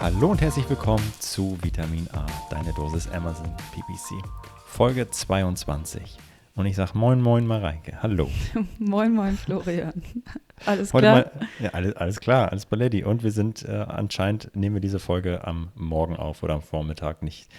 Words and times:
Hallo 0.00 0.30
und 0.30 0.40
herzlich 0.40 0.66
willkommen 0.70 1.04
zu 1.18 1.58
Vitamin 1.60 2.08
A, 2.14 2.24
deine 2.48 2.72
Dosis 2.72 3.06
Amazon 3.10 3.54
PPC. 3.70 4.24
Folge 4.64 5.10
22. 5.10 6.16
Und 6.54 6.64
ich 6.64 6.74
sage 6.74 6.96
Moin, 6.96 7.20
Moin, 7.20 7.46
Mareike. 7.46 8.02
Hallo. 8.02 8.30
moin, 8.78 9.12
Moin, 9.12 9.36
Florian. 9.36 10.02
Alles 10.64 10.94
Heute 10.94 11.02
klar? 11.02 11.14
Mal, 11.14 11.48
ja, 11.60 11.70
alles, 11.74 11.96
alles 11.96 12.20
klar, 12.20 12.50
alles 12.50 12.64
Paletti. 12.64 13.04
Und 13.04 13.22
wir 13.22 13.30
sind 13.30 13.62
äh, 13.62 13.72
anscheinend, 13.72 14.56
nehmen 14.56 14.76
wir 14.76 14.80
diese 14.80 15.00
Folge 15.00 15.46
am 15.46 15.68
Morgen 15.74 16.16
auf 16.16 16.42
oder 16.42 16.54
am 16.54 16.62
Vormittag, 16.62 17.22
nicht, 17.22 17.50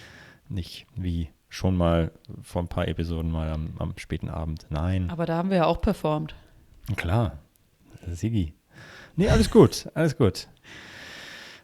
nicht 0.48 0.88
wie 0.96 1.28
schon 1.48 1.76
mal 1.76 2.10
vor 2.42 2.62
ein 2.62 2.68
paar 2.68 2.88
Episoden 2.88 3.30
mal 3.30 3.52
am, 3.52 3.74
am 3.78 3.94
späten 3.98 4.28
Abend. 4.28 4.66
Nein. 4.68 5.10
Aber 5.10 5.26
da 5.26 5.36
haben 5.36 5.50
wir 5.50 5.58
ja 5.58 5.66
auch 5.66 5.80
performt. 5.80 6.34
Klar. 6.96 7.38
Sigi. 8.08 8.52
Nee, 9.14 9.28
alles 9.28 9.48
gut, 9.48 9.88
alles 9.94 10.16
gut. 10.16 10.48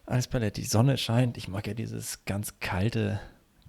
Alles 0.09 0.27
Paletti. 0.27 0.61
Die 0.61 0.67
Sonne 0.67 0.97
scheint. 0.97 1.37
Ich 1.37 1.47
mag 1.47 1.67
ja 1.67 1.75
dieses 1.75 2.25
ganz 2.25 2.59
kalte, 2.59 3.19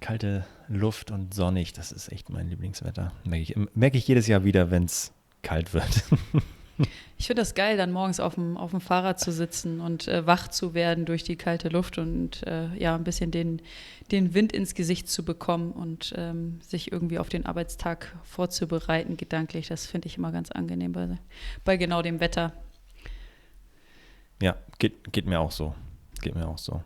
kalte 0.00 0.46
Luft 0.68 1.10
und 1.10 1.34
sonnig. 1.34 1.74
Das 1.74 1.92
ist 1.92 2.10
echt 2.10 2.30
mein 2.30 2.48
Lieblingswetter. 2.48 3.12
Merke 3.24 3.42
ich, 3.42 3.56
merke 3.74 3.98
ich 3.98 4.08
jedes 4.08 4.26
Jahr 4.26 4.42
wieder, 4.42 4.70
wenn 4.70 4.84
es 4.84 5.12
kalt 5.42 5.74
wird. 5.74 6.04
Ich 7.18 7.26
finde 7.26 7.42
das 7.42 7.54
geil, 7.54 7.76
dann 7.76 7.92
morgens 7.92 8.20
auf 8.20 8.36
dem, 8.36 8.56
auf 8.56 8.70
dem 8.70 8.80
Fahrrad 8.80 9.20
zu 9.20 9.32
sitzen 9.32 9.82
und 9.82 10.08
äh, 10.08 10.26
wach 10.26 10.48
zu 10.48 10.72
werden 10.72 11.04
durch 11.04 11.22
die 11.22 11.36
kalte 11.36 11.68
Luft 11.68 11.98
und 11.98 12.42
äh, 12.46 12.74
ja, 12.78 12.94
ein 12.94 13.04
bisschen 13.04 13.30
den, 13.30 13.60
den 14.10 14.32
Wind 14.32 14.54
ins 14.54 14.74
Gesicht 14.74 15.06
zu 15.06 15.22
bekommen 15.22 15.72
und 15.72 16.14
ähm, 16.16 16.58
sich 16.62 16.90
irgendwie 16.90 17.18
auf 17.18 17.28
den 17.28 17.44
Arbeitstag 17.44 18.16
vorzubereiten, 18.24 19.18
gedanklich. 19.18 19.68
Das 19.68 19.84
finde 19.84 20.08
ich 20.08 20.16
immer 20.16 20.32
ganz 20.32 20.50
angenehm 20.50 20.92
bei, 20.92 21.18
bei 21.66 21.76
genau 21.76 22.00
dem 22.00 22.18
Wetter. 22.18 22.54
Ja, 24.40 24.56
geht, 24.78 25.12
geht 25.12 25.26
mir 25.26 25.38
auch 25.38 25.52
so. 25.52 25.74
Geht 26.20 26.34
mir 26.34 26.48
auch 26.48 26.58
so. 26.58 26.82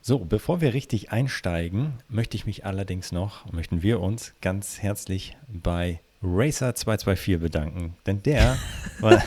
So, 0.00 0.18
bevor 0.18 0.60
wir 0.60 0.74
richtig 0.74 1.12
einsteigen, 1.12 1.94
möchte 2.08 2.36
ich 2.36 2.44
mich 2.44 2.66
allerdings 2.66 3.10
noch, 3.10 3.50
möchten 3.52 3.82
wir 3.82 4.00
uns 4.00 4.34
ganz 4.42 4.82
herzlich 4.82 5.36
bei 5.48 6.00
Racer224 6.22 7.38
bedanken. 7.38 7.96
Denn 8.06 8.22
der, 8.22 8.58
war, 9.00 9.22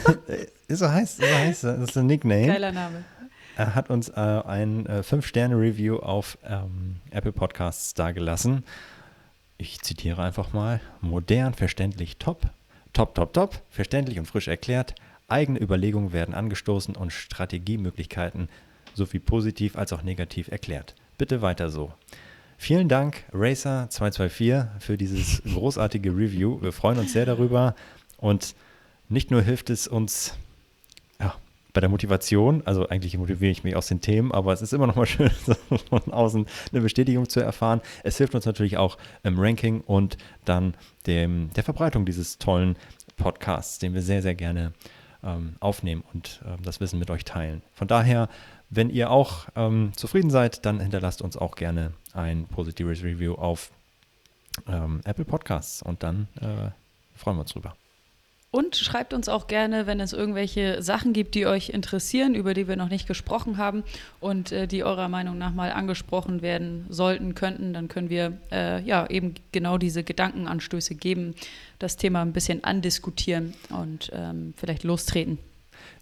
so 0.70 0.90
heißt, 0.90 1.18
so 1.18 1.26
heißt 1.26 1.64
das 1.64 1.80
ist 1.80 1.98
ein 1.98 2.06
Nickname. 2.06 2.48
Geiler 2.48 2.72
Name. 2.72 3.04
Er 3.56 3.73
hat 3.73 3.90
uns 3.90 4.10
äh, 4.10 4.14
ein 4.14 4.86
äh, 4.86 5.00
5-Sterne-Review 5.00 5.98
auf 5.98 6.38
ähm, 6.44 6.98
Apple 7.10 7.32
Podcasts 7.32 7.95
dargelassen. 7.95 8.64
Ich 9.58 9.82
zitiere 9.82 10.22
einfach 10.22 10.54
mal. 10.54 10.80
Modern, 11.02 11.56
verständlich, 11.56 12.18
top. 12.18 12.52
Top, 12.94 13.16
top, 13.16 13.34
top. 13.34 13.62
Verständlich 13.72 14.20
und 14.20 14.28
frisch 14.28 14.48
erklärt. 14.48 14.94
Eigene 15.28 15.59
Überlegungen 15.61 16.14
werden 16.14 16.33
angestoßen 16.33 16.95
und 16.95 17.11
Strategiemöglichkeiten 17.11 18.50
sowie 18.93 19.20
positiv 19.20 19.76
als 19.76 19.92
auch 19.92 20.02
negativ 20.02 20.48
erklärt. 20.48 20.95
Bitte 21.17 21.42
weiter 21.42 21.70
so. 21.70 21.93
Vielen 22.58 22.88
Dank, 22.89 23.23
Racer224, 23.33 24.80
für 24.80 24.98
dieses 24.98 25.43
großartige 25.54 26.11
Review. 26.11 26.61
Wir 26.61 26.71
freuen 26.71 26.98
uns 26.98 27.14
sehr 27.14 27.26
darüber. 27.26 27.76
Und 28.17 28.55
nicht 29.10 29.30
nur 29.30 29.42
hilft 29.42 29.70
es 29.70 29.88
uns 29.88 30.33
ja, 31.20 31.36
bei 31.73 31.82
der 31.82 31.89
Motivation, 31.89 32.64
also 32.65 32.88
eigentlich 32.88 33.17
motiviere 33.17 33.52
ich 33.52 33.64
mich 33.64 33.76
aus 33.76 33.88
den 33.88 34.02
Themen, 34.02 34.32
aber 34.32 34.54
es 34.54 34.61
ist 34.61 34.73
immer 34.73 34.88
noch 34.88 34.95
mal 34.95 35.05
schön, 35.08 35.30
von 35.89 36.11
außen 36.11 36.48
eine 36.71 36.82
Bestätigung 36.82 37.30
zu 37.30 37.42
erfahren. 37.42 37.82
Es 38.04 38.17
hilft 38.17 38.33
uns 38.33 38.45
natürlich 38.45 38.77
auch 38.77 38.98
im 39.23 39.39
Ranking 39.39 39.82
und 39.82 40.17
dann 40.45 40.73
dem, 41.05 41.52
der 41.55 41.64
Verbreitung 41.64 42.05
dieses 42.05 42.38
tollen 42.39 42.76
Podcasts, 43.17 43.77
den 43.77 43.94
wir 43.94 44.02
sehr, 44.02 44.21
sehr 44.21 44.36
gerne 44.36 44.73
ähm, 45.23 45.55
aufnehmen 45.60 46.04
und 46.14 46.42
ähm, 46.45 46.64
das 46.64 46.80
Wissen 46.80 47.00
mit 47.00 47.10
euch 47.10 47.26
teilen. 47.26 47.61
Von 47.73 47.88
daher 47.88 48.30
wenn 48.70 48.89
ihr 48.89 49.11
auch 49.11 49.48
ähm, 49.55 49.92
zufrieden 49.95 50.30
seid, 50.30 50.66
dann 50.66 50.80
hinterlasst 50.80 51.22
uns 51.22 51.38
auch 51.38 51.55
gerne 51.55 51.94
ein 52.14 52.48
positives 52.48 53.04
Review 53.04 53.36
auf 53.36 53.72
ähm, 54.67 55.02
Apple 55.06 55.26
Podcasts 55.26 55.82
und 55.82 56.04
dann 56.04 56.27
äh, 56.42 56.72
freuen 57.16 57.38
wir 57.38 57.42
uns 57.42 57.54
drüber. 57.54 57.76
Und 58.49 58.77
schreibt 58.77 59.13
uns 59.13 59.27
auch 59.27 59.47
gerne, 59.47 59.87
wenn 59.87 59.99
es 59.99 60.13
irgendwelche 60.13 60.81
Sachen 60.81 61.11
gibt, 61.11 61.35
die 61.35 61.45
euch 61.45 61.69
interessieren, 61.69 62.33
über 62.33 62.53
die 62.53 62.67
wir 62.67 62.77
noch 62.77 62.87
nicht 62.87 63.05
gesprochen 63.05 63.58
haben 63.58 63.83
und 64.21 64.53
äh, 64.53 64.67
die 64.67 64.85
eurer 64.85 65.09
Meinung 65.09 65.37
nach 65.37 65.53
mal 65.53 65.71
angesprochen 65.71 66.41
werden 66.41 66.85
sollten, 66.89 67.35
könnten, 67.35 67.73
dann 67.73 67.89
können 67.89 68.09
wir 68.09 68.37
äh, 68.52 68.81
ja 68.83 69.05
eben 69.09 69.35
genau 69.52 69.77
diese 69.77 70.03
Gedankenanstöße 70.03 70.95
geben, 70.95 71.35
das 71.77 71.97
Thema 71.97 72.21
ein 72.21 72.31
bisschen 72.31 72.63
andiskutieren 72.63 73.53
und 73.69 74.11
ähm, 74.13 74.53
vielleicht 74.55 74.85
lostreten. 74.85 75.39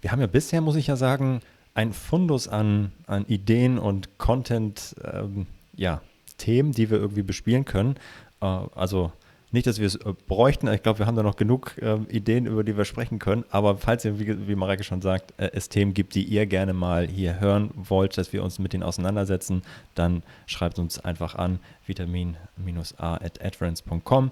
Wir 0.02 0.12
haben 0.12 0.22
ja 0.22 0.28
bisher, 0.28 0.62
muss 0.62 0.76
ich 0.76 0.88
ja 0.88 0.98
sagen, 0.98 1.42
ein 1.74 1.94
Fundus 1.94 2.48
an, 2.48 2.92
an 3.08 3.26
Ideen 3.26 3.80
und 3.80 4.20
Content, 4.20 4.96
ähm, 5.04 5.48
ja, 5.76 6.02
Themen, 6.38 6.74
die 6.74 6.92
wir 6.92 7.00
irgendwie 7.00 7.24
bespielen 7.24 7.66
können. 7.66 7.96
Äh, 8.40 8.46
also 8.46 9.12
nicht, 9.56 9.66
dass 9.66 9.80
wir 9.80 9.88
es 9.88 9.96
äh, 9.96 10.14
bräuchten, 10.28 10.68
ich 10.68 10.84
glaube, 10.84 11.00
wir 11.00 11.08
haben 11.08 11.16
da 11.16 11.24
noch 11.24 11.38
genug 11.38 11.76
äh, 11.82 11.96
Ideen, 12.10 12.46
über 12.46 12.64
die 12.64 12.78
wir 12.78 12.86
sprechen 12.86 13.18
können. 13.18 13.44
Aber 13.50 13.78
falls 13.78 14.06
ihr, 14.06 14.20
wie, 14.20 14.48
wie 14.48 14.56
Mareike 14.56 14.84
schon 14.84 15.02
sagt, 15.02 15.34
äh, 15.38 15.50
es 15.54 15.70
Themen 15.70 15.96
gibt, 15.96 16.14
die 16.14 16.24
ihr 16.24 16.46
gerne 16.46 16.74
mal 16.74 17.08
hier 17.08 17.40
hören 17.40 17.72
wollt, 17.76 18.16
dass 18.18 18.34
wir 18.34 18.44
uns 18.44 18.60
mit 18.60 18.74
denen 18.74 18.84
auseinandersetzen, 18.84 19.64
dann 19.96 20.22
schreibt 20.46 20.78
uns 20.78 21.00
einfach 21.00 21.34
an 21.36 21.60
vitamin-a.adference.com 21.88 24.32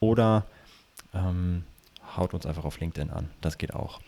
oder 0.00 0.44
ähm, 1.14 1.62
haut 2.16 2.34
uns 2.34 2.44
einfach 2.44 2.64
auf 2.64 2.80
LinkedIn 2.80 3.10
an. 3.10 3.30
Das 3.40 3.56
geht 3.56 3.72
auch. 3.74 4.00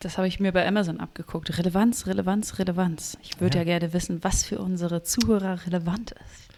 Das 0.00 0.16
habe 0.16 0.28
ich 0.28 0.38
mir 0.38 0.52
bei 0.52 0.66
Amazon 0.66 1.00
abgeguckt. 1.00 1.58
Relevanz, 1.58 2.06
Relevanz, 2.06 2.58
Relevanz. 2.58 3.18
Ich 3.22 3.40
würde 3.40 3.58
ja. 3.58 3.64
ja. 3.64 3.78
gerne 3.78 3.92
wissen, 3.92 4.22
was 4.22 4.44
für 4.44 4.58
unsere 4.58 5.02
Zuhörer 5.02 5.66
relevant 5.66 6.12
ist. 6.12 6.57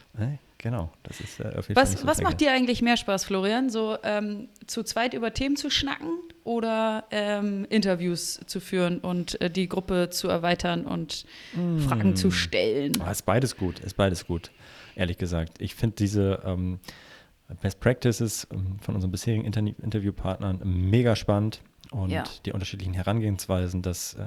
Genau, 0.63 0.91
das 1.05 1.21
ist 1.21 1.41
äh, 1.41 1.45
auf 1.57 1.69
jeden 1.69 1.77
was, 1.81 1.95
Fall. 1.95 2.03
So 2.03 2.07
was 2.07 2.21
macht 2.21 2.41
dir 2.41 2.53
eigentlich 2.53 2.83
mehr 2.83 2.99
Spaß, 2.99 3.25
Florian? 3.25 3.71
So 3.71 3.97
ähm, 4.03 4.49
zu 4.67 4.83
zweit 4.83 5.15
über 5.15 5.33
Themen 5.33 5.57
zu 5.57 5.71
schnacken 5.71 6.19
oder 6.45 7.05
ähm, 7.11 7.67
Interviews 7.71 8.41
zu 8.45 8.61
führen 8.61 8.99
und 8.99 9.41
äh, 9.41 9.51
die 9.51 9.69
Gruppe 9.69 10.11
zu 10.11 10.29
erweitern 10.29 10.85
und 10.85 11.25
mm. 11.55 11.79
Fragen 11.79 12.15
zu 12.15 12.31
stellen? 12.31 12.93
Oh, 13.03 13.11
ist 13.11 13.23
beides 13.23 13.57
gut, 13.57 13.79
ist 13.81 13.97
beides 13.97 14.27
gut, 14.27 14.51
ehrlich 14.97 15.17
gesagt. 15.17 15.63
Ich 15.63 15.75
finde 15.75 15.97
diese 15.97 16.43
ähm, 16.45 16.79
Best 17.63 17.81
Practices 17.81 18.47
ähm, 18.53 18.79
von 18.81 18.95
unseren 18.95 19.11
bisherigen 19.11 19.47
Inter 19.47 19.61
Interviewpartnern 19.61 20.61
mega 20.65 21.17
spannend 21.17 21.63
und 21.91 22.11
ja. 22.11 22.25
die 22.45 22.53
unterschiedlichen 22.53 22.93
Herangehensweisen, 22.93 23.81
das 23.81 24.15
äh, 24.15 24.19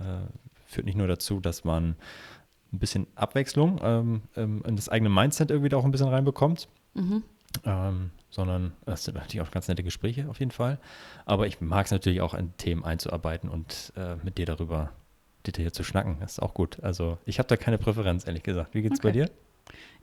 führt 0.66 0.88
nicht 0.88 0.98
nur 0.98 1.08
dazu, 1.08 1.40
dass 1.40 1.64
man 1.64 1.96
ein 2.74 2.80
bisschen 2.80 3.08
Abwechslung 3.16 3.80
ähm, 3.84 4.22
ähm, 4.36 4.64
in 4.68 4.76
das 4.76 4.90
eigene 4.90 5.10
Mindset 5.10 5.52
irgendwie 5.52 5.70
da 5.70 5.78
auch 5.78 5.86
ein 5.86 5.92
bisschen 5.92 6.10
reinbekommt, 6.10 6.68
mhm. 6.96 7.24
ähm, 7.64 8.12
sondern 8.30 8.74
es 8.86 9.06
sind 9.06 9.16
natürlich 9.16 9.46
auch 9.46 9.52
ganz 9.52 9.68
nette 9.68 9.84
Gespräche 9.84 10.28
auf 10.30 10.40
jeden 10.40 10.52
Fall. 10.52 10.80
Aber 11.26 11.48
ich 11.48 11.62
mag 11.62 11.86
es 11.86 11.92
natürlich 11.92 12.22
auch 12.22 12.34
in 12.34 12.56
Themen 12.58 12.84
einzuarbeiten 12.84 13.50
und 13.50 13.94
äh, 13.96 14.16
mit 14.24 14.38
dir 14.38 14.46
darüber 14.46 14.92
detailliert 15.46 15.76
zu 15.76 15.84
schnacken. 15.84 16.18
Das 16.20 16.34
ist 16.34 16.40
auch 16.40 16.54
gut. 16.54 16.82
Also 16.84 17.18
ich 17.26 17.40
habe 17.40 17.48
da 17.48 17.58
keine 17.58 17.78
Präferenz, 17.78 18.26
ehrlich 18.26 18.44
gesagt. 18.44 18.74
Wie 18.74 18.82
geht's 18.82 19.00
okay. 19.00 19.08
bei 19.08 19.12
dir? 19.12 19.30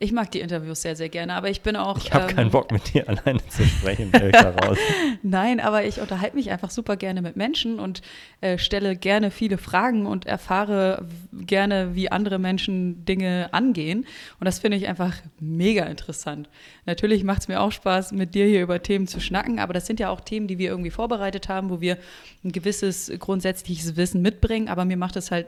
Ich 0.02 0.12
mag 0.12 0.30
die 0.30 0.40
Interviews 0.40 0.80
sehr, 0.80 0.96
sehr 0.96 1.10
gerne, 1.10 1.34
aber 1.34 1.50
ich 1.50 1.60
bin 1.60 1.76
auch. 1.76 1.98
Ich 1.98 2.10
habe 2.14 2.30
ähm, 2.30 2.36
keinen 2.36 2.50
Bock 2.50 2.72
mit 2.72 2.94
dir 2.94 3.06
alleine 3.06 3.46
zu 3.48 3.66
sprechen, 3.66 4.10
höre 4.10 4.28
ich 4.28 4.32
daraus. 4.32 4.78
Nein, 5.22 5.60
aber 5.60 5.84
ich 5.84 6.00
unterhalte 6.00 6.36
mich 6.36 6.50
einfach 6.50 6.70
super 6.70 6.96
gerne 6.96 7.20
mit 7.20 7.36
Menschen 7.36 7.78
und 7.78 8.00
äh, 8.40 8.56
stelle 8.56 8.96
gerne 8.96 9.30
viele 9.30 9.58
Fragen 9.58 10.06
und 10.06 10.24
erfahre 10.24 11.06
gerne, 11.32 11.94
wie 11.94 12.10
andere 12.10 12.38
Menschen 12.38 13.04
Dinge 13.04 13.50
angehen. 13.52 14.06
Und 14.38 14.46
das 14.46 14.58
finde 14.58 14.78
ich 14.78 14.88
einfach 14.88 15.14
mega 15.38 15.84
interessant. 15.84 16.48
Natürlich 16.86 17.22
macht 17.22 17.42
es 17.42 17.48
mir 17.48 17.60
auch 17.60 17.72
Spaß, 17.72 18.12
mit 18.12 18.34
dir 18.34 18.46
hier 18.46 18.62
über 18.62 18.82
Themen 18.82 19.06
zu 19.06 19.20
schnacken, 19.20 19.58
aber 19.58 19.74
das 19.74 19.86
sind 19.86 20.00
ja 20.00 20.08
auch 20.08 20.22
Themen, 20.22 20.46
die 20.46 20.56
wir 20.56 20.70
irgendwie 20.70 20.90
vorbereitet 20.90 21.50
haben, 21.50 21.68
wo 21.68 21.82
wir 21.82 21.98
ein 22.42 22.52
gewisses 22.52 23.12
grundsätzliches 23.18 23.96
Wissen 23.96 24.22
mitbringen. 24.22 24.68
Aber 24.68 24.86
mir 24.86 24.96
macht 24.96 25.16
es 25.16 25.30
halt 25.30 25.46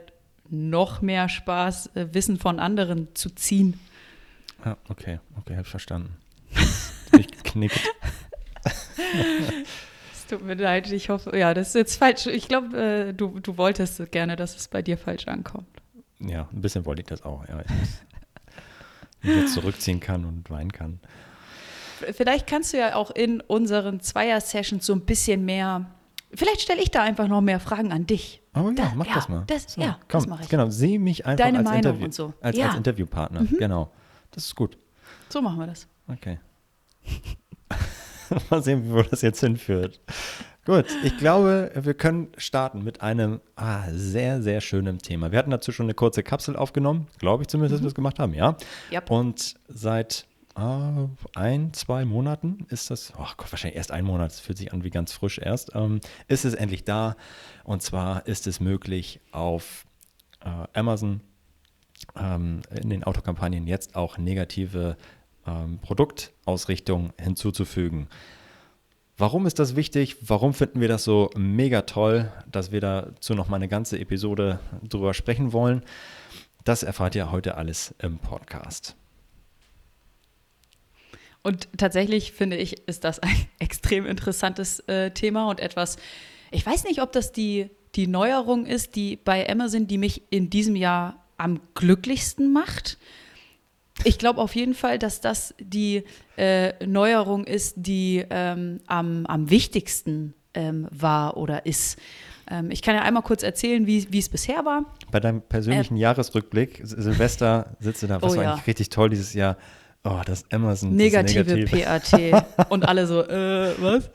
noch 0.51 1.01
mehr 1.01 1.27
Spaß, 1.27 1.95
äh, 1.95 2.05
Wissen 2.11 2.37
von 2.37 2.59
anderen 2.59 3.07
zu 3.15 3.31
ziehen. 3.31 3.79
Ja, 4.65 4.77
okay, 4.89 5.19
okay, 5.37 5.57
hab 5.57 5.67
verstanden. 5.67 6.15
ich 7.17 7.27
knickt. 7.43 7.79
es 10.13 10.25
tut 10.27 10.43
mir 10.43 10.55
leid, 10.55 10.91
ich 10.91 11.09
hoffe, 11.09 11.37
ja, 11.37 11.53
das 11.53 11.69
ist 11.69 11.75
jetzt 11.75 11.97
falsch. 11.97 12.27
Ich 12.27 12.47
glaube, 12.47 12.77
äh, 13.09 13.13
du, 13.13 13.39
du 13.39 13.57
wolltest 13.57 14.11
gerne, 14.11 14.35
dass 14.35 14.55
es 14.55 14.67
bei 14.67 14.81
dir 14.81 14.97
falsch 14.97 15.27
ankommt. 15.27 15.67
Ja, 16.19 16.47
ein 16.53 16.61
bisschen 16.61 16.85
wollte 16.85 17.01
ich 17.01 17.07
das 17.07 17.23
auch. 17.23 17.45
Ja, 17.47 17.61
ich 19.21 19.29
jetzt 19.29 19.53
zurückziehen 19.53 19.99
kann 19.99 20.25
und 20.25 20.49
weinen 20.49 20.71
kann. 20.71 20.99
Vielleicht 22.11 22.47
kannst 22.47 22.73
du 22.73 22.77
ja 22.77 22.95
auch 22.95 23.11
in 23.11 23.39
unseren 23.41 24.01
Zweier-Sessions 24.01 24.85
so 24.85 24.93
ein 24.93 25.01
bisschen 25.01 25.45
mehr. 25.45 25.85
Vielleicht 26.33 26.61
stelle 26.61 26.81
ich 26.81 26.91
da 26.91 27.01
einfach 27.03 27.27
noch 27.27 27.41
mehr 27.41 27.59
Fragen 27.59 27.91
an 27.91 28.05
dich. 28.05 28.41
Oh 28.55 28.67
ja, 28.69 28.73
Da- 28.73 28.91
mach 28.95 29.05
ja, 29.05 29.13
das 29.15 29.29
mal. 29.29 29.43
das- 29.47 29.73
so, 29.73 29.81
ja, 29.81 29.97
komm, 30.09 30.21
das 30.21 30.27
mache 30.27 30.43
ich. 30.43 30.49
Genau, 30.49 30.69
sehe 30.69 30.99
mich 30.99 31.25
einfach 31.25 31.43
Deine 31.45 31.59
als, 31.59 31.65
Meinung 31.65 31.77
Interview, 31.79 32.05
und 32.05 32.13
so. 32.13 32.33
als, 32.41 32.57
Ja. 32.57 32.63
Mhm. 32.65 32.69
als 32.69 32.77
Interviewpartner. 32.77 33.45
Genau. 33.57 33.91
Das 34.33 34.45
ist 34.45 34.55
gut. 34.55 34.77
So 35.29 35.41
machen 35.41 35.59
wir 35.59 35.67
das. 35.67 35.87
Okay. 36.07 36.39
Mal 38.49 38.63
sehen, 38.63 38.91
wo 38.91 39.01
das 39.01 39.21
jetzt 39.21 39.39
hinführt. 39.39 39.99
Gut, 40.65 40.85
ich 41.03 41.17
glaube, 41.17 41.71
wir 41.75 41.93
können 41.93 42.29
starten 42.37 42.83
mit 42.83 43.01
einem 43.01 43.41
ah, 43.55 43.83
sehr, 43.91 44.41
sehr 44.41 44.61
schönen 44.61 44.99
Thema. 44.99 45.31
Wir 45.31 45.39
hatten 45.39 45.51
dazu 45.51 45.71
schon 45.71 45.87
eine 45.87 45.93
kurze 45.93 46.23
Kapsel 46.23 46.55
aufgenommen, 46.55 47.07
glaube 47.19 47.43
ich 47.43 47.49
zumindest, 47.49 47.75
dass 47.75 47.81
wir 47.81 47.89
es 47.89 47.95
gemacht 47.95 48.17
haben, 48.17 48.33
ja. 48.33 48.55
Yep. 48.91 49.11
Und 49.11 49.55
seit 49.67 50.25
ah, 50.55 51.09
ein, 51.35 51.73
zwei 51.73 52.05
Monaten 52.05 52.65
ist 52.69 52.89
das, 52.89 53.11
oh 53.17 53.27
Gott, 53.35 53.51
wahrscheinlich 53.51 53.75
erst 53.75 53.91
ein 53.91 54.05
Monat, 54.05 54.31
es 54.31 54.39
fühlt 54.39 54.57
sich 54.57 54.71
an 54.71 54.85
wie 54.85 54.89
ganz 54.89 55.11
frisch 55.11 55.37
erst, 55.37 55.75
ähm, 55.75 55.99
ist 56.29 56.45
es 56.45 56.53
endlich 56.53 56.85
da. 56.85 57.17
Und 57.65 57.83
zwar 57.83 58.25
ist 58.25 58.47
es 58.47 58.61
möglich 58.61 59.19
auf 59.33 59.85
äh, 60.45 60.79
Amazon 60.79 61.19
ähm, 62.19 62.61
in 62.81 62.89
den 62.89 63.03
Autokampagnen 63.03 63.67
jetzt 63.67 63.95
auch 63.95 64.17
negative 64.17 64.97
ähm, 65.47 65.79
Produktausrichtungen 65.79 67.13
hinzuzufügen. 67.19 68.07
Warum 69.17 69.45
ist 69.45 69.59
das 69.59 69.75
wichtig? 69.75 70.17
Warum 70.21 70.53
finden 70.53 70.81
wir 70.81 70.87
das 70.87 71.03
so 71.03 71.29
mega 71.35 71.83
toll, 71.83 72.31
dass 72.51 72.71
wir 72.71 72.81
dazu 72.81 73.35
noch 73.35 73.47
mal 73.47 73.57
eine 73.57 73.67
ganze 73.67 73.99
Episode 73.99 74.59
drüber 74.81 75.13
sprechen 75.13 75.53
wollen? 75.53 75.83
Das 76.63 76.81
erfahrt 76.81 77.15
ihr 77.15 77.31
heute 77.31 77.55
alles 77.55 77.93
im 77.99 78.17
Podcast. 78.17 78.95
Und 81.43 81.67
tatsächlich 81.77 82.31
finde 82.31 82.57
ich, 82.57 82.87
ist 82.87 83.03
das 83.03 83.19
ein 83.19 83.35
extrem 83.59 84.05
interessantes 84.05 84.79
äh, 84.87 85.11
Thema 85.11 85.49
und 85.49 85.59
etwas, 85.59 85.97
ich 86.51 86.65
weiß 86.65 86.85
nicht, 86.85 87.01
ob 87.01 87.11
das 87.11 87.31
die, 87.31 87.69
die 87.95 88.07
Neuerung 88.07 88.65
ist, 88.65 88.95
die 88.95 89.17
bei 89.17 89.47
Amazon, 89.49 89.87
die 89.87 89.97
mich 89.97 90.23
in 90.31 90.49
diesem 90.49 90.75
Jahr 90.75 91.22
am 91.43 91.59
glücklichsten 91.75 92.51
macht. 92.53 92.97
Ich 94.03 94.17
glaube 94.17 94.41
auf 94.41 94.55
jeden 94.55 94.73
Fall, 94.73 94.97
dass 94.97 95.21
das 95.21 95.53
die 95.59 96.03
äh, 96.37 96.73
Neuerung 96.85 97.43
ist, 97.45 97.75
die 97.77 98.25
ähm, 98.29 98.79
am, 98.87 99.25
am 99.27 99.49
wichtigsten 99.49 100.33
ähm, 100.55 100.87
war 100.91 101.37
oder 101.37 101.65
ist. 101.65 101.99
Ähm, 102.49 102.71
ich 102.71 102.81
kann 102.81 102.95
ja 102.95 103.03
einmal 103.03 103.23
kurz 103.23 103.43
erzählen, 103.43 103.85
wie 103.85 104.17
es 104.17 104.29
bisher 104.29 104.65
war. 104.65 104.85
Bei 105.11 105.19
deinem 105.19 105.41
persönlichen 105.41 105.95
Jahresrückblick, 105.95 106.81
Sil- 106.83 106.99
Silvester, 107.01 107.75
sitzt 107.79 108.01
du 108.03 108.07
da, 108.07 108.21
was 108.21 108.33
Oh 108.33 108.37
war 108.37 108.43
ja. 108.43 108.51
eigentlich 108.53 108.67
richtig 108.67 108.89
toll 108.89 109.09
dieses 109.09 109.33
Jahr? 109.33 109.57
Oh, 110.03 110.19
das 110.25 110.43
Amazon. 110.51 110.95
Negative 110.95 111.45
das 111.45 111.71
Negative. 111.71 112.31
PAT. 112.41 112.69
Und 112.69 112.85
alle 112.85 113.07
so, 113.07 113.21
äh, 113.21 113.73
was? 113.79 114.09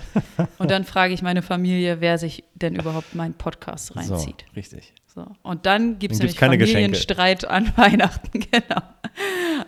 Und 0.58 0.70
dann 0.70 0.84
frage 0.84 1.14
ich 1.14 1.22
meine 1.22 1.40
Familie, 1.40 2.00
wer 2.00 2.18
sich 2.18 2.44
denn 2.54 2.74
überhaupt 2.74 3.14
meinen 3.14 3.32
Podcast 3.34 3.96
reinzieht. 3.96 4.44
So, 4.48 4.54
richtig. 4.56 4.92
So. 5.18 5.26
Und 5.42 5.66
dann 5.66 5.98
gibt 5.98 6.14
es 6.14 6.20
nämlich 6.20 6.36
keine 6.36 6.58
Geschenke. 6.58 6.82
Familienstreit 6.82 7.44
an 7.44 7.72
Weihnachten, 7.76 8.38
genau. 8.38 8.82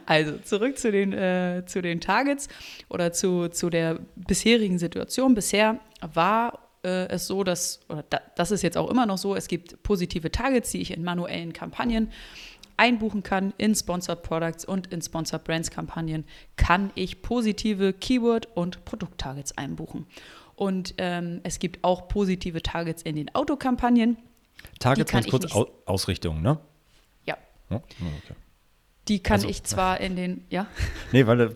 Also 0.06 0.38
zurück 0.38 0.78
zu 0.78 0.92
den, 0.92 1.12
äh, 1.12 1.64
zu 1.66 1.82
den 1.82 2.00
Targets 2.00 2.48
oder 2.88 3.12
zu, 3.12 3.48
zu 3.48 3.68
der 3.68 3.98
bisherigen 4.14 4.78
Situation. 4.78 5.34
Bisher 5.34 5.80
war 6.00 6.60
äh, 6.84 7.08
es 7.08 7.26
so, 7.26 7.42
dass, 7.42 7.80
oder 7.88 8.04
da, 8.08 8.20
das 8.36 8.52
ist 8.52 8.62
jetzt 8.62 8.76
auch 8.76 8.88
immer 8.90 9.06
noch 9.06 9.18
so, 9.18 9.34
es 9.34 9.48
gibt 9.48 9.82
positive 9.82 10.30
Targets, 10.30 10.70
die 10.70 10.80
ich 10.80 10.92
in 10.92 11.02
manuellen 11.02 11.52
Kampagnen 11.52 12.12
einbuchen 12.76 13.24
kann. 13.24 13.52
In 13.58 13.74
Sponsored 13.74 14.22
Products 14.22 14.64
und 14.64 14.86
in 14.92 15.02
Sponsored 15.02 15.42
Brands 15.42 15.72
Kampagnen 15.72 16.24
kann 16.54 16.92
ich 16.94 17.22
positive 17.22 17.92
Keyword- 17.92 18.46
und 18.54 18.84
Produkttargets 18.84 19.58
einbuchen. 19.58 20.06
Und 20.54 20.94
ähm, 20.98 21.40
es 21.42 21.58
gibt 21.58 21.82
auch 21.82 22.06
positive 22.06 22.62
Targets 22.62 23.02
in 23.02 23.16
den 23.16 23.34
Autokampagnen. 23.34 24.16
Targets 24.78 25.10
ganz 25.12 25.28
kurz 25.28 25.52
Au 25.54 25.66
Ausrichtung, 25.86 26.42
ne? 26.42 26.58
Ja, 27.26 27.36
Ja, 27.70 27.76
okay. 27.76 28.34
Die 29.08 29.20
kann 29.20 29.36
Also, 29.36 29.48
ich 29.48 29.64
zwar 29.64 29.98
in 29.98 30.14
den, 30.14 30.44
ja, 30.50 30.66
Nee, 31.12 31.26
weil 31.26 31.40
äh, 31.40 31.50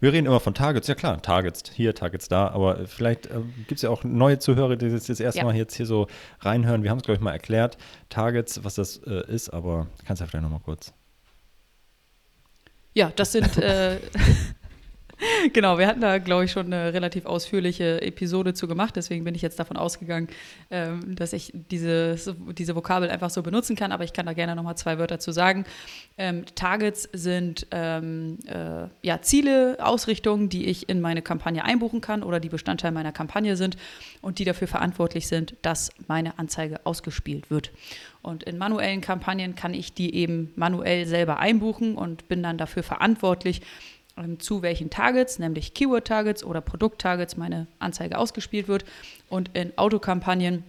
wir 0.00 0.12
reden 0.12 0.26
immer 0.26 0.40
von 0.40 0.54
Targets. 0.54 0.88
Ja 0.88 0.94
klar, 0.94 1.20
Targets 1.20 1.62
hier, 1.72 1.94
Targets 1.94 2.28
da. 2.28 2.48
Aber 2.48 2.86
vielleicht 2.86 3.26
äh, 3.26 3.40
gibt 3.68 3.72
es 3.78 3.82
ja 3.82 3.90
auch 3.90 4.04
neue 4.04 4.38
Zuhörer, 4.38 4.76
die 4.76 4.88
das 4.90 5.08
jetzt 5.08 5.20
erstmal 5.20 5.52
Ja. 5.54 5.58
jetzt 5.60 5.74
hier 5.74 5.84
so 5.86 6.06
reinhören. 6.40 6.82
Wir 6.82 6.90
haben 6.90 6.98
es, 6.98 7.04
glaube 7.04 7.16
ich, 7.16 7.22
mal 7.22 7.32
erklärt, 7.32 7.76
Targets, 8.08 8.64
was 8.64 8.76
das 8.76 8.98
äh, 9.06 9.26
ist. 9.30 9.50
Aber 9.50 9.88
kannst 10.06 10.20
du 10.20 10.24
ja 10.24 10.30
vielleicht 10.30 10.44
nochmal 10.44 10.60
kurz. 10.60 10.94
ja, 12.94 13.12
das 13.16 13.32
sind, 13.32 13.58
äh, 13.58 13.98
genau, 15.52 15.78
wir 15.78 15.86
hatten 15.86 16.00
da, 16.00 16.18
glaube 16.18 16.44
ich, 16.44 16.52
schon 16.52 16.66
eine 16.66 16.92
relativ 16.92 17.26
ausführliche 17.26 18.02
Episode 18.02 18.54
zu 18.54 18.66
gemacht. 18.66 18.96
Deswegen 18.96 19.24
bin 19.24 19.34
ich 19.34 19.42
jetzt 19.42 19.58
davon 19.58 19.76
ausgegangen, 19.76 20.28
ähm, 20.70 21.14
dass 21.14 21.32
ich 21.32 21.52
diese, 21.70 22.16
diese 22.56 22.74
Vokabel 22.74 23.10
einfach 23.10 23.30
so 23.30 23.42
benutzen 23.42 23.76
kann. 23.76 23.92
Aber 23.92 24.04
ich 24.04 24.12
kann 24.12 24.26
da 24.26 24.32
gerne 24.32 24.56
nochmal 24.56 24.76
zwei 24.76 24.98
Wörter 24.98 25.18
zu 25.18 25.32
sagen. 25.32 25.64
Ähm, 26.18 26.44
Targets 26.54 27.08
sind 27.12 27.66
ähm, 27.70 28.38
äh, 28.46 28.88
ja, 29.02 29.20
Ziele, 29.22 29.78
Ausrichtungen, 29.80 30.48
die 30.48 30.66
ich 30.66 30.88
in 30.88 31.00
meine 31.00 31.22
Kampagne 31.22 31.64
einbuchen 31.64 32.00
kann 32.00 32.22
oder 32.22 32.40
die 32.40 32.48
Bestandteil 32.48 32.92
meiner 32.92 33.12
Kampagne 33.12 33.56
sind 33.56 33.76
und 34.20 34.38
die 34.38 34.44
dafür 34.44 34.68
verantwortlich 34.68 35.28
sind, 35.28 35.54
dass 35.62 35.90
meine 36.08 36.38
Anzeige 36.38 36.80
ausgespielt 36.84 37.50
wird. 37.50 37.70
Und 38.22 38.42
in 38.42 38.56
manuellen 38.56 39.02
Kampagnen 39.02 39.54
kann 39.54 39.74
ich 39.74 39.92
die 39.92 40.14
eben 40.14 40.50
manuell 40.56 41.04
selber 41.04 41.40
einbuchen 41.40 41.94
und 41.94 42.26
bin 42.26 42.42
dann 42.42 42.56
dafür 42.56 42.82
verantwortlich, 42.82 43.60
zu 44.38 44.62
welchen 44.62 44.90
Targets, 44.90 45.38
nämlich 45.38 45.74
Keyword-Targets 45.74 46.44
oder 46.44 46.60
Produkt-Targets, 46.60 47.36
meine 47.36 47.66
Anzeige 47.78 48.18
ausgespielt 48.18 48.68
wird. 48.68 48.84
Und 49.28 49.50
in 49.54 49.76
Autokampagnen 49.76 50.64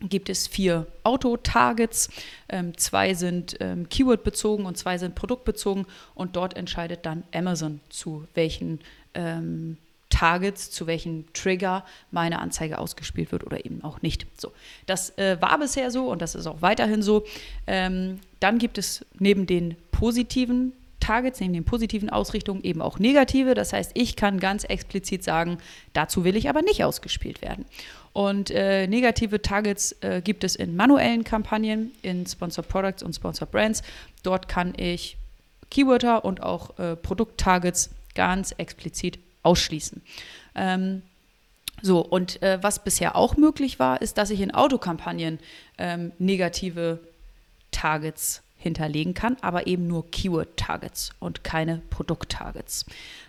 gibt 0.00 0.28
es 0.28 0.46
vier 0.46 0.86
Auto-Targets. 1.02 2.10
Ähm, 2.48 2.76
zwei 2.78 3.14
sind 3.14 3.56
ähm, 3.60 3.88
Keyword-bezogen 3.88 4.66
und 4.66 4.78
zwei 4.78 4.98
sind 4.98 5.14
produktbezogen. 5.14 5.86
Und 6.14 6.36
dort 6.36 6.56
entscheidet 6.56 7.04
dann 7.06 7.24
Amazon, 7.32 7.80
zu 7.88 8.26
welchen 8.34 8.80
ähm, 9.14 9.76
Targets, 10.08 10.70
zu 10.70 10.86
welchen 10.86 11.32
Trigger 11.32 11.84
meine 12.10 12.40
Anzeige 12.40 12.78
ausgespielt 12.78 13.32
wird 13.32 13.44
oder 13.44 13.64
eben 13.64 13.82
auch 13.82 14.02
nicht. 14.02 14.26
So, 14.38 14.52
das 14.86 15.16
äh, 15.18 15.40
war 15.40 15.58
bisher 15.58 15.90
so 15.90 16.10
und 16.10 16.20
das 16.20 16.34
ist 16.34 16.46
auch 16.46 16.62
weiterhin 16.62 17.02
so. 17.02 17.24
Ähm, 17.66 18.20
dann 18.40 18.58
gibt 18.58 18.78
es 18.78 19.04
neben 19.18 19.46
den 19.46 19.76
positiven 19.92 20.72
Targets, 21.00 21.40
neben 21.40 21.52
den 21.52 21.64
positiven 21.64 22.10
Ausrichtungen 22.10 22.62
eben 22.62 22.82
auch 22.82 22.98
negative. 22.98 23.54
Das 23.54 23.72
heißt, 23.72 23.92
ich 23.94 24.16
kann 24.16 24.38
ganz 24.38 24.64
explizit 24.64 25.24
sagen, 25.24 25.58
dazu 25.92 26.24
will 26.24 26.36
ich 26.36 26.48
aber 26.48 26.62
nicht 26.62 26.84
ausgespielt 26.84 27.42
werden. 27.42 27.64
Und 28.12 28.50
äh, 28.50 28.86
negative 28.86 29.40
Targets 29.40 29.96
äh, 30.00 30.20
gibt 30.22 30.44
es 30.44 30.56
in 30.56 30.76
manuellen 30.76 31.24
Kampagnen, 31.24 31.92
in 32.02 32.26
Sponsored 32.26 32.68
Products 32.68 33.02
und 33.02 33.14
Sponsored 33.14 33.50
Brands. 33.50 33.82
Dort 34.22 34.48
kann 34.48 34.74
ich 34.76 35.16
Keywörter 35.70 36.24
und 36.24 36.42
auch 36.42 36.78
äh, 36.78 36.96
Produkttargets 36.96 37.90
ganz 38.14 38.52
explizit 38.58 39.18
ausschließen. 39.42 40.02
Ähm, 40.56 41.02
so, 41.82 42.00
und 42.00 42.42
äh, 42.42 42.58
was 42.62 42.84
bisher 42.84 43.16
auch 43.16 43.36
möglich 43.36 43.78
war, 43.78 44.02
ist, 44.02 44.18
dass 44.18 44.30
ich 44.30 44.40
in 44.40 44.52
Autokampagnen 44.52 45.38
ähm, 45.78 46.12
negative 46.18 46.98
Targets 47.70 48.42
hinterlegen 48.60 49.14
kann, 49.14 49.36
aber 49.40 49.66
eben 49.66 49.86
nur 49.86 50.08
Keyword-Targets 50.10 51.10
und 51.18 51.42
keine 51.42 51.80
Produkt-Targets. 51.90 52.84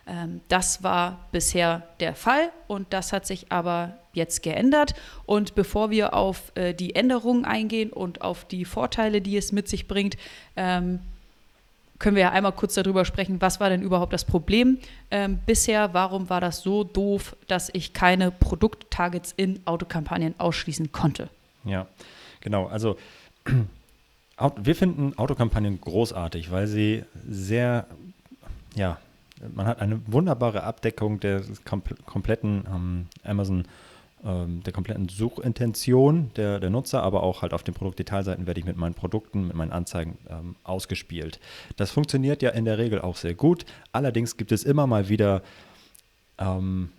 Ähm, 0.05 0.41
das 0.50 0.83
war 0.83 1.25
bisher 1.31 1.88
der 2.01 2.13
Fall 2.15 2.51
und 2.67 2.91
das 2.91 3.13
hat 3.13 3.25
sich 3.25 3.51
aber 3.51 3.97
jetzt 4.13 4.43
geändert. 4.43 4.93
Und 5.25 5.55
bevor 5.55 5.89
wir 5.89 6.13
auf 6.13 6.51
äh, 6.55 6.73
die 6.73 6.95
Änderungen 6.95 7.45
eingehen 7.45 7.91
und 7.91 8.21
auf 8.21 8.45
die 8.45 8.65
Vorteile, 8.65 9.21
die 9.21 9.38
es 9.38 9.53
mit 9.53 9.69
sich 9.69 9.88
bringt, 9.88 10.17
ähm, 10.57 11.00
können 11.97 12.15
wir 12.15 12.23
ja 12.23 12.31
einmal 12.31 12.51
kurz 12.51 12.73
darüber 12.73 13.05
sprechen, 13.05 13.39
was 13.41 13.59
war 13.59 13.69
denn 13.69 13.81
überhaupt 13.81 14.11
das 14.11 14.25
Problem 14.25 14.79
ähm, 15.11 15.39
bisher? 15.45 15.93
Warum 15.93 16.29
war 16.29 16.41
das 16.41 16.61
so 16.61 16.83
doof, 16.83 17.38
dass 17.47 17.69
ich 17.73 17.93
keine 17.93 18.31
Produkt-Targets 18.31 19.33
in 19.38 19.61
Autokampagnen 19.65 20.35
ausschließen 20.39 20.91
konnte? 20.91 21.29
Ja, 21.63 21.88
genau. 22.41 22.65
Also 22.65 22.97
wir 24.62 24.75
finden 24.75 25.17
Autokampagnen 25.17 25.79
großartig, 25.79 26.51
weil 26.51 26.67
sie 26.67 27.03
sehr, 27.27 27.86
ja, 28.75 28.98
man 29.53 29.65
hat 29.65 29.81
eine 29.81 30.01
wunderbare 30.07 30.63
Abdeckung 30.63 31.19
der 31.19 31.41
kompl 31.65 31.95
kompletten 32.05 32.63
ähm, 32.67 33.07
Amazon, 33.24 33.65
ähm, 34.24 34.62
der 34.63 34.74
kompletten 34.74 35.10
Suchintention 35.10 36.31
der, 36.36 36.60
der 36.60 36.69
Nutzer, 36.69 37.01
aber 37.03 37.24
auch 37.24 37.41
halt 37.41 37.53
auf 37.53 37.63
den 37.63 37.74
Produktdetailseiten 37.74 38.45
werde 38.45 38.60
ich 38.60 38.65
mit 38.65 38.77
meinen 38.77 38.93
Produkten, 38.93 39.48
mit 39.48 39.55
meinen 39.55 39.71
Anzeigen 39.71 40.17
ähm, 40.29 40.55
ausgespielt. 40.63 41.39
Das 41.75 41.91
funktioniert 41.91 42.41
ja 42.41 42.51
in 42.51 42.65
der 42.65 42.77
Regel 42.77 43.01
auch 43.01 43.15
sehr 43.15 43.33
gut. 43.33 43.65
Allerdings 43.91 44.38
gibt 44.38 44.51
es 44.51 44.63
immer 44.63 44.86
mal 44.86 45.10
wieder 45.10 45.41
ähm, 46.38 46.91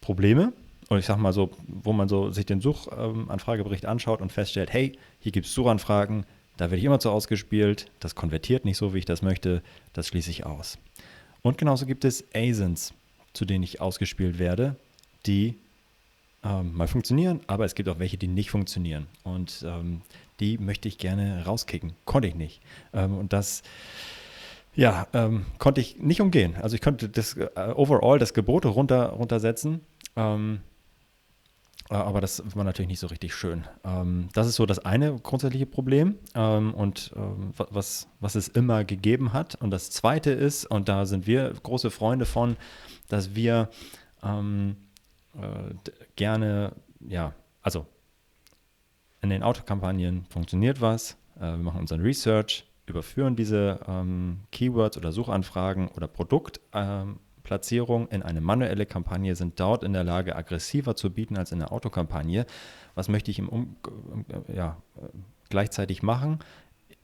Probleme. 0.00 0.52
Und 0.88 0.98
ich 0.98 1.06
sag 1.06 1.16
mal 1.16 1.32
so, 1.32 1.50
wo 1.66 1.92
man 1.92 2.08
so 2.08 2.30
sich 2.30 2.46
den 2.46 2.60
Suchanfragebericht 2.60 3.86
anschaut 3.86 4.20
und 4.20 4.30
feststellt, 4.30 4.72
hey, 4.72 4.96
hier 5.18 5.32
gibt 5.32 5.46
es 5.46 5.54
Suchanfragen, 5.54 6.24
Da 6.56 6.66
werde 6.66 6.78
ich 6.78 6.84
immer 6.84 7.00
zu 7.00 7.10
ausgespielt, 7.10 7.90
das 8.00 8.14
konvertiert 8.14 8.64
nicht 8.64 8.78
so, 8.78 8.94
wie 8.94 8.98
ich 8.98 9.04
das 9.04 9.22
möchte, 9.22 9.62
das 9.92 10.08
schließe 10.08 10.30
ich 10.30 10.46
aus. 10.46 10.78
Und 11.42 11.58
genauso 11.58 11.86
gibt 11.86 12.04
es 12.04 12.24
ASINs, 12.34 12.94
zu 13.32 13.44
denen 13.44 13.62
ich 13.62 13.80
ausgespielt 13.80 14.38
werde, 14.38 14.76
die 15.26 15.56
ähm, 16.42 16.74
mal 16.74 16.88
funktionieren, 16.88 17.40
aber 17.46 17.64
es 17.64 17.74
gibt 17.74 17.88
auch 17.88 17.98
welche, 17.98 18.16
die 18.16 18.28
nicht 18.28 18.50
funktionieren. 18.50 19.06
Und 19.22 19.64
ähm, 19.66 20.02
die 20.40 20.58
möchte 20.58 20.88
ich 20.88 20.98
gerne 20.98 21.44
rauskicken. 21.44 21.92
Konnte 22.04 22.28
ich 22.28 22.34
nicht. 22.34 22.60
Ähm, 22.92 23.16
und 23.16 23.32
das, 23.32 23.62
ja, 24.74 25.06
ähm, 25.12 25.46
konnte 25.58 25.80
ich 25.80 25.98
nicht 25.98 26.20
umgehen. 26.20 26.56
Also 26.56 26.74
ich 26.74 26.82
konnte 26.82 27.08
das 27.08 27.36
äh, 27.36 27.48
overall 27.74 28.18
das 28.18 28.34
Gebote 28.34 28.68
runter, 28.68 29.10
runtersetzen. 29.10 29.80
Ähm, 30.14 30.60
äh, 30.60 30.75
aber 31.94 32.20
das 32.20 32.42
war 32.54 32.64
natürlich 32.64 32.88
nicht 32.88 33.00
so 33.00 33.06
richtig 33.06 33.34
schön. 33.34 33.64
Ähm, 33.84 34.28
das 34.32 34.46
ist 34.46 34.56
so 34.56 34.66
das 34.66 34.80
eine 34.80 35.18
grundsätzliche 35.18 35.66
Problem 35.66 36.16
ähm, 36.34 36.74
und 36.74 37.12
ähm, 37.16 37.52
was, 37.56 38.08
was 38.20 38.34
es 38.34 38.48
immer 38.48 38.84
gegeben 38.84 39.32
hat. 39.32 39.54
Und 39.56 39.70
das 39.70 39.90
zweite 39.90 40.30
ist, 40.30 40.66
und 40.66 40.88
da 40.88 41.06
sind 41.06 41.26
wir 41.26 41.52
große 41.62 41.90
Freunde 41.90 42.26
von, 42.26 42.56
dass 43.08 43.34
wir 43.34 43.70
ähm, 44.22 44.76
äh, 45.34 45.74
gerne, 46.16 46.72
ja, 47.00 47.34
also 47.62 47.86
in 49.20 49.30
den 49.30 49.42
Autokampagnen 49.42 50.24
funktioniert 50.28 50.80
was, 50.80 51.16
äh, 51.36 51.42
wir 51.42 51.58
machen 51.58 51.80
unseren 51.80 52.00
Research, 52.00 52.66
überführen 52.86 53.36
diese 53.36 53.80
ähm, 53.86 54.40
Keywords 54.52 54.96
oder 54.96 55.12
Suchanfragen 55.12 55.88
oder 55.88 56.06
Produktplatzierung 56.06 57.10
ähm, 57.10 57.20
in 58.10 58.22
eine 58.22 58.40
manuelle 58.40 58.86
Kampagne, 58.86 59.36
sind 59.36 59.58
dort 59.60 59.82
in 59.82 59.92
der 59.92 60.04
Lage, 60.04 60.36
aggressiver 60.36 60.96
zu 60.96 61.10
bieten 61.10 61.36
als 61.36 61.52
in 61.52 61.58
der 61.58 61.72
Autokampagne. 61.72 62.46
Was 62.94 63.08
möchte 63.08 63.30
ich 63.30 63.38
im 63.38 63.48
um, 63.48 63.76
ja, 64.52 64.76
gleichzeitig 65.48 66.02
machen? 66.02 66.40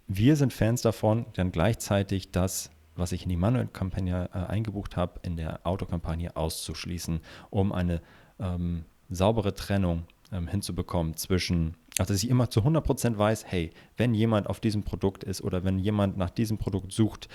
Wir 0.09 0.37
sind 0.37 0.53
Fans 0.53 0.83
davon, 0.83 1.27
dann 1.35 1.53
gleichzeitig 1.53 2.33
das 2.33 2.71
was 2.97 3.13
ich 3.13 3.23
in 3.23 3.29
die 3.29 3.37
manuelle 3.37 3.69
Kampagne 3.69 4.29
äh, 4.33 4.39
eingebucht 4.39 4.97
habe, 4.97 5.21
in 5.23 5.37
der 5.37 5.67
Autokampagne 5.67 6.37
auszuschließen, 6.37 7.21
um 7.51 7.73
eine 7.73 8.03
ähm, 8.39 8.85
saubere 9.09 9.55
Trennung 9.55 10.05
ähm, 10.31 10.49
hinzubekommen 10.49 11.17
zwischen, 11.17 11.77
also 11.99 12.15
dass 12.15 12.23
ich 12.23 12.31
immer 12.31 12.49
zu 12.49 12.61
100% 12.61 13.19
weiß, 13.19 13.45
hey, 13.47 13.71
wenn 13.97 14.15
jemand 14.15 14.47
auf 14.47 14.61
diesem 14.61 14.83
Produkt 14.83 15.25
ist 15.25 15.43
oder 15.43 15.63
wenn 15.65 15.79
jemand 15.79 16.17
nach 16.17 16.31
diesem 16.31 16.57
Produkt 16.57 16.93
sucht 16.93 17.29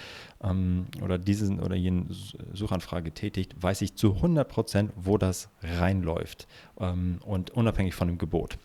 ähm, 0.44 0.88
oder 1.04 1.20
diesen 1.20 1.60
oder 1.60 1.76
jenen 1.76 2.10
Suchanfrage 2.54 3.12
tätigt, 3.12 3.62
weiß 3.62 3.82
ich 3.82 3.96
zu 3.96 4.14
100%, 4.14 4.90
wo 4.96 5.18
das 5.18 5.50
reinläuft 5.62 6.48
ähm, 6.80 7.20
und 7.24 7.52
unabhängig 7.52 7.94
von 7.94 8.08
dem 8.08 8.18
Gebot. 8.18 8.58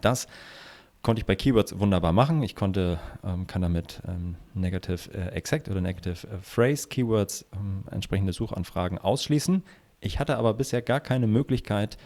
Das 0.00 0.26
konnte 1.06 1.20
ich 1.20 1.26
bei 1.26 1.36
Keywords 1.36 1.78
wunderbar 1.78 2.12
machen. 2.12 2.42
Ich 2.42 2.56
konnte, 2.56 2.98
ähm, 3.24 3.46
kann 3.46 3.62
damit 3.62 4.02
ähm, 4.08 4.34
Negative 4.54 5.14
äh, 5.14 5.28
Exact 5.36 5.68
oder 5.68 5.80
Negative 5.80 6.26
äh, 6.26 6.38
Phrase 6.42 6.88
Keywords 6.88 7.46
ähm, 7.54 7.84
entsprechende 7.90 8.32
Suchanfragen 8.32 8.98
ausschließen. 8.98 9.62
Ich 10.00 10.18
hatte 10.18 10.36
aber 10.36 10.52
bisher 10.54 10.82
gar 10.82 11.00
keine 11.00 11.28
Möglichkeit, 11.28 11.96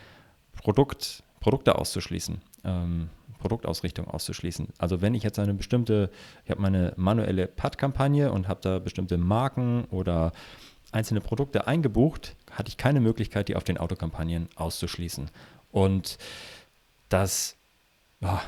Produkt, 0.52 1.25
Produkte 1.40 1.76
auszuschließen, 1.76 2.43
ähm, 2.64 3.09
Produktausrichtung 3.38 4.07
auszuschließen. 4.07 4.69
Also 4.79 5.00
wenn 5.00 5.14
ich 5.14 5.23
jetzt 5.23 5.38
eine 5.38 5.55
bestimmte, 5.55 6.11
ich 6.45 6.50
habe 6.50 6.61
meine 6.61 6.93
manuelle 6.97 7.47
Pad-Kampagne 7.47 8.31
und 8.31 8.49
habe 8.49 8.61
da 8.62 8.79
bestimmte 8.79 9.19
Marken 9.19 9.85
oder 9.90 10.33
einzelne 10.93 11.21
Produkte 11.21 11.67
eingebucht, 11.67 12.37
hatte 12.50 12.69
ich 12.69 12.76
keine 12.76 13.00
Möglichkeit, 13.00 13.49
die 13.49 13.57
auf 13.57 13.64
den 13.64 13.79
Autokampagnen 13.79 14.49
auszuschließen. 14.57 15.31
Und 15.73 16.19
das 17.09 17.57
ja, 18.21 18.43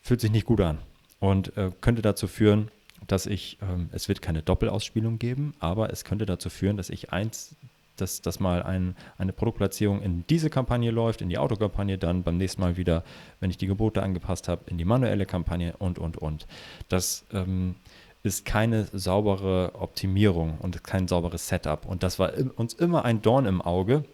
fühlt 0.00 0.20
sich 0.20 0.30
nicht 0.30 0.46
gut 0.46 0.60
an 0.60 0.78
und 1.20 1.56
äh, 1.56 1.70
könnte 1.80 2.02
dazu 2.02 2.28
führen, 2.28 2.70
dass 3.06 3.26
ich, 3.26 3.58
ähm, 3.62 3.88
es 3.92 4.08
wird 4.08 4.22
keine 4.22 4.42
Doppelausspielung 4.42 5.18
geben, 5.18 5.54
aber 5.58 5.90
es 5.90 6.04
könnte 6.04 6.26
dazu 6.26 6.50
führen, 6.50 6.76
dass 6.76 6.90
ich 6.90 7.12
eins 7.12 7.56
dass, 7.96 8.22
dass 8.22 8.40
mal 8.40 8.62
ein, 8.62 8.96
eine 9.18 9.32
Produktplatzierung 9.32 10.02
in 10.02 10.24
diese 10.28 10.50
Kampagne 10.50 10.90
läuft, 10.90 11.22
in 11.22 11.28
die 11.28 11.38
Autokampagne, 11.38 11.98
dann 11.98 12.22
beim 12.22 12.36
nächsten 12.36 12.60
Mal 12.60 12.76
wieder, 12.76 13.04
wenn 13.40 13.50
ich 13.50 13.58
die 13.58 13.66
Gebote 13.66 14.02
angepasst 14.02 14.48
habe, 14.48 14.62
in 14.66 14.78
die 14.78 14.84
manuelle 14.84 15.26
Kampagne 15.26 15.74
und, 15.78 15.98
und, 15.98 16.16
und. 16.16 16.46
Das 16.88 17.24
ähm, 17.32 17.76
ist 18.22 18.44
keine 18.44 18.86
saubere 18.92 19.72
Optimierung 19.74 20.58
und 20.58 20.82
kein 20.84 21.08
sauberes 21.08 21.48
Setup. 21.48 21.86
Und 21.86 22.02
das 22.02 22.18
war 22.18 22.32
uns 22.56 22.74
immer 22.74 23.04
ein 23.04 23.22
Dorn 23.22 23.46
im 23.46 23.62
Auge 23.62 24.04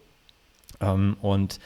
ähm, 0.79 1.17
und 1.21 1.59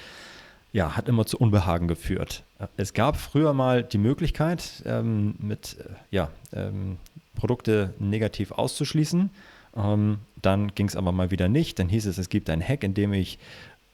ja, 0.74 0.96
hat 0.96 1.10
immer 1.10 1.26
zu 1.26 1.38
Unbehagen 1.38 1.88
geführt. 1.88 2.44
Es 2.76 2.94
gab 2.94 3.18
früher 3.18 3.54
mal 3.54 3.84
die 3.84 3.98
Möglichkeit, 3.98 4.84
ähm, 4.86 5.36
mit 5.40 5.78
äh, 5.80 5.94
ja, 6.12 6.30
ähm, 6.54 6.98
Produkte 7.36 7.94
negativ 8.00 8.52
auszuschließen. 8.52 9.30
Ähm, 9.78 10.20
dann 10.42 10.74
ging 10.74 10.88
es 10.88 10.96
aber 10.96 11.12
mal 11.12 11.32
wieder 11.32 11.48
nicht. 11.48 11.80
Dann 11.80 11.90
hieß 11.90 12.06
es, 12.08 12.18
es 12.18 12.30
gibt 12.30 12.50
einen 12.50 12.68
Hack, 12.68 12.84
in 12.84 12.94
dem 12.94 13.14
ich 13.14 13.40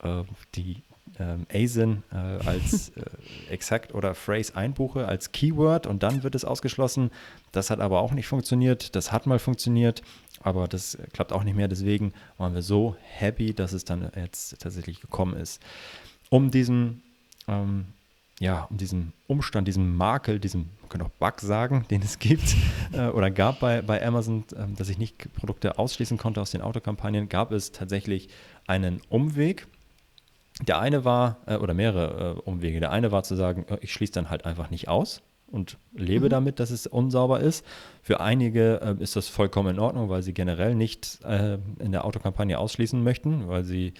äh, 0.02 0.22
die 0.54 0.82
ähm, 1.18 1.46
ASIN 1.52 2.02
äh, 2.12 2.16
als 2.16 2.88
äh, 2.96 3.02
Exact 3.50 3.94
oder 3.94 4.14
Phrase 4.14 4.56
einbuche, 4.56 5.06
als 5.06 5.32
Keyword 5.32 5.86
und 5.86 6.02
dann 6.02 6.22
wird 6.22 6.34
es 6.34 6.44
ausgeschlossen. 6.44 7.10
Das 7.52 7.70
hat 7.70 7.80
aber 7.80 8.00
auch 8.00 8.12
nicht 8.12 8.26
funktioniert. 8.26 8.96
Das 8.96 9.12
hat 9.12 9.26
mal 9.26 9.38
funktioniert, 9.38 10.02
aber 10.40 10.66
das 10.66 10.98
klappt 11.12 11.32
auch 11.32 11.44
nicht 11.44 11.56
mehr. 11.56 11.68
Deswegen 11.68 12.12
waren 12.38 12.54
wir 12.54 12.62
so 12.62 12.96
happy, 13.00 13.54
dass 13.54 13.72
es 13.72 13.84
dann 13.84 14.10
jetzt 14.16 14.58
tatsächlich 14.60 15.00
gekommen 15.00 15.36
ist. 15.36 15.62
Um 16.30 16.50
diesen 16.50 17.02
ähm, 17.46 17.86
ja, 18.44 18.66
um 18.70 18.76
diesen 18.76 19.14
Umstand, 19.26 19.66
diesen 19.66 19.96
Makel, 19.96 20.38
diesen, 20.38 20.68
man 20.82 20.88
könnte 20.90 21.06
auch 21.06 21.10
Bug 21.18 21.40
sagen, 21.40 21.86
den 21.90 22.02
es 22.02 22.18
gibt 22.18 22.54
äh, 22.92 23.08
oder 23.08 23.30
gab 23.30 23.60
bei, 23.60 23.80
bei 23.80 24.06
Amazon, 24.06 24.44
äh, 24.54 24.66
dass 24.76 24.90
ich 24.90 24.98
nicht 24.98 25.32
Produkte 25.32 25.78
ausschließen 25.78 26.18
konnte 26.18 26.42
aus 26.42 26.50
den 26.50 26.60
Autokampagnen, 26.60 27.30
gab 27.30 27.52
es 27.52 27.72
tatsächlich 27.72 28.28
einen 28.66 29.00
Umweg. 29.08 29.66
Der 30.68 30.78
eine 30.78 31.06
war, 31.06 31.38
äh, 31.46 31.56
oder 31.56 31.72
mehrere 31.72 32.36
äh, 32.36 32.40
Umwege. 32.42 32.80
Der 32.80 32.90
eine 32.90 33.10
war 33.12 33.22
zu 33.22 33.34
sagen, 33.34 33.64
äh, 33.70 33.78
ich 33.80 33.94
schließe 33.94 34.12
dann 34.12 34.28
halt 34.28 34.44
einfach 34.44 34.68
nicht 34.68 34.88
aus 34.88 35.22
und 35.50 35.78
lebe 35.94 36.26
mhm. 36.26 36.30
damit, 36.30 36.60
dass 36.60 36.70
es 36.70 36.86
unsauber 36.86 37.40
ist. 37.40 37.64
Für 38.02 38.20
einige 38.20 38.82
äh, 38.82 39.02
ist 39.02 39.16
das 39.16 39.28
vollkommen 39.28 39.76
in 39.76 39.80
Ordnung, 39.80 40.10
weil 40.10 40.22
sie 40.22 40.34
generell 40.34 40.74
nicht 40.74 41.20
in 41.78 41.92
der 41.92 42.04
Autokampagne 42.04 42.58
ausschließen 42.58 43.02
möchten, 43.02 43.48
weil 43.48 43.64
sie 43.64 43.94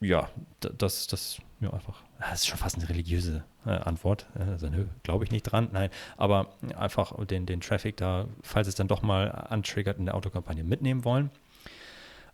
ja, 0.00 0.28
das, 0.60 1.08
das 1.08 1.38
ja, 1.60 1.72
einfach, 1.72 2.02
das 2.18 2.40
ist 2.40 2.46
schon 2.46 2.58
fast 2.58 2.76
eine 2.76 2.88
religiöse 2.88 3.44
äh, 3.64 3.70
Antwort. 3.70 4.26
Also, 4.38 4.68
glaube 5.02 5.24
ich 5.24 5.30
nicht 5.30 5.44
dran. 5.44 5.68
Nein, 5.72 5.90
aber 6.16 6.54
einfach 6.76 7.12
den, 7.26 7.46
den 7.46 7.60
Traffic 7.60 7.96
da, 7.96 8.26
falls 8.42 8.68
es 8.68 8.74
dann 8.74 8.88
doch 8.88 9.02
mal 9.02 9.30
antriggert, 9.30 9.98
in 9.98 10.06
der 10.06 10.14
Autokampagne 10.14 10.64
mitnehmen 10.64 11.04
wollen. 11.04 11.30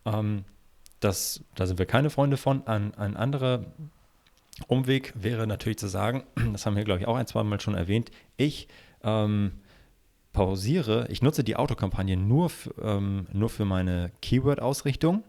Ähm, 0.04 0.44
das, 1.00 1.44
da 1.54 1.66
sind 1.66 1.78
wir 1.78 1.86
keine 1.86 2.10
Freunde 2.10 2.36
von. 2.36 2.66
Ein, 2.66 2.94
ein 2.94 3.16
anderer 3.16 3.64
Umweg 4.68 5.12
wäre 5.16 5.46
natürlich 5.46 5.78
zu 5.78 5.88
sagen, 5.88 6.24
das 6.52 6.66
haben 6.66 6.76
wir, 6.76 6.84
glaube 6.84 7.00
ich, 7.00 7.06
auch 7.06 7.16
ein, 7.16 7.26
zwei 7.26 7.42
Mal 7.42 7.60
schon 7.60 7.74
erwähnt, 7.74 8.10
ich 8.36 8.68
ähm, 9.02 9.52
pausiere, 10.32 11.06
ich 11.10 11.22
nutze 11.22 11.44
die 11.44 11.56
Autokampagne 11.56 12.16
nur, 12.16 12.50
ähm, 12.82 13.26
nur 13.32 13.50
für 13.50 13.64
meine 13.64 14.12
Keyword-Ausrichtung 14.22 15.24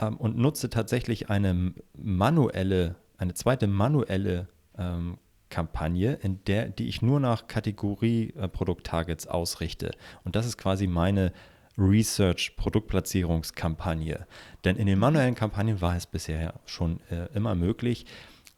ähm, 0.00 0.16
und 0.16 0.36
nutze 0.36 0.70
tatsächlich 0.70 1.30
eine 1.30 1.74
manuelle, 1.96 2.96
eine 3.18 3.34
zweite 3.34 3.66
manuelle 3.66 4.48
ähm, 4.78 5.18
Kampagne, 5.50 6.14
in 6.14 6.42
der, 6.44 6.68
die 6.68 6.88
ich 6.88 7.02
nur 7.02 7.20
nach 7.20 7.46
Kategorie 7.46 8.32
äh, 8.36 8.48
Produkt-Targets 8.48 9.26
ausrichte. 9.26 9.90
Und 10.24 10.36
das 10.36 10.46
ist 10.46 10.56
quasi 10.56 10.86
meine 10.86 11.32
Research-Produktplatzierungskampagne. 11.76 14.26
Denn 14.64 14.76
in 14.76 14.86
den 14.86 14.98
manuellen 14.98 15.34
Kampagnen 15.34 15.80
war 15.80 15.96
es 15.96 16.06
bisher 16.06 16.54
schon 16.66 17.00
äh, 17.10 17.26
immer 17.34 17.54
möglich, 17.54 18.04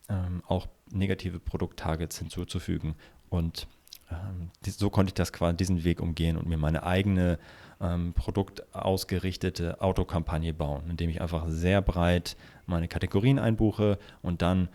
ähm, 0.09 0.43
auch 0.47 0.67
negative 0.91 1.39
Produkt-Targets 1.39 2.19
hinzuzufügen. 2.19 2.97
Und 3.29 3.69
ähm, 4.11 4.51
so 4.63 4.91
konnte 4.91 5.11
ich 5.11 5.15
das 5.15 5.33
quasi 5.33 5.57
diesen 5.57 5.85
Weg 5.85 6.01
umgehen 6.01 6.37
und 6.37 6.49
mir 6.49 6.59
meine 6.59 6.83
eigene 6.83 7.39
ähm, 7.81 8.13
produktausgerichtete 8.13 9.81
Autokampagne 9.81 10.53
bauen, 10.53 10.83
indem 10.89 11.11
ich 11.11 11.21
einfach 11.21 11.47
sehr 11.49 11.83
breit 11.83 12.37
meine 12.67 12.89
Kategorien 12.89 13.39
einbuche 13.39 13.99
und 14.23 14.43
dann 14.43 14.69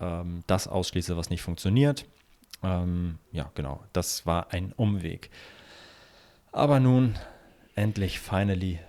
ähm, 0.00 0.42
das 0.46 0.68
ausschließe, 0.68 1.16
was 1.16 1.30
nicht 1.30 1.42
funktioniert. 1.42 2.06
Ähm, 2.62 3.18
ja, 3.32 3.50
genau, 3.54 3.82
das 3.92 4.26
war 4.26 4.52
ein 4.52 4.72
Umweg. 4.72 5.30
Aber 6.52 6.80
nun, 6.80 7.14
endlich, 7.74 8.18
finally, 8.18 8.80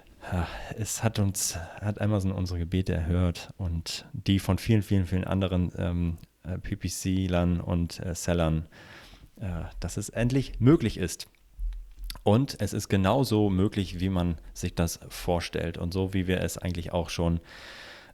es 0.77 1.03
hat 1.03 1.19
uns, 1.19 1.57
hat 1.81 1.99
Amazon 1.99 2.31
unsere 2.31 2.59
Gebete 2.59 2.93
erhört 2.93 3.53
und 3.57 4.05
die 4.13 4.39
von 4.39 4.57
vielen, 4.57 4.83
vielen, 4.83 5.05
vielen 5.05 5.23
anderen 5.23 5.71
ähm, 5.77 6.17
äh, 6.43 6.57
PPC-Lern 6.57 7.59
und 7.59 7.99
äh, 7.99 8.15
Sellern, 8.15 8.67
äh, 9.39 9.63
dass 9.79 9.97
es 9.97 10.09
endlich 10.09 10.59
möglich 10.59 10.97
ist. 10.97 11.27
Und 12.23 12.61
es 12.61 12.73
ist 12.73 12.87
genauso 12.87 13.49
möglich, 13.49 13.99
wie 13.99 14.09
man 14.09 14.35
sich 14.53 14.75
das 14.75 14.99
vorstellt 15.09 15.77
und 15.77 15.93
so, 15.93 16.13
wie 16.13 16.27
wir 16.27 16.41
es 16.41 16.57
eigentlich 16.57 16.91
auch 16.91 17.09
schon 17.09 17.39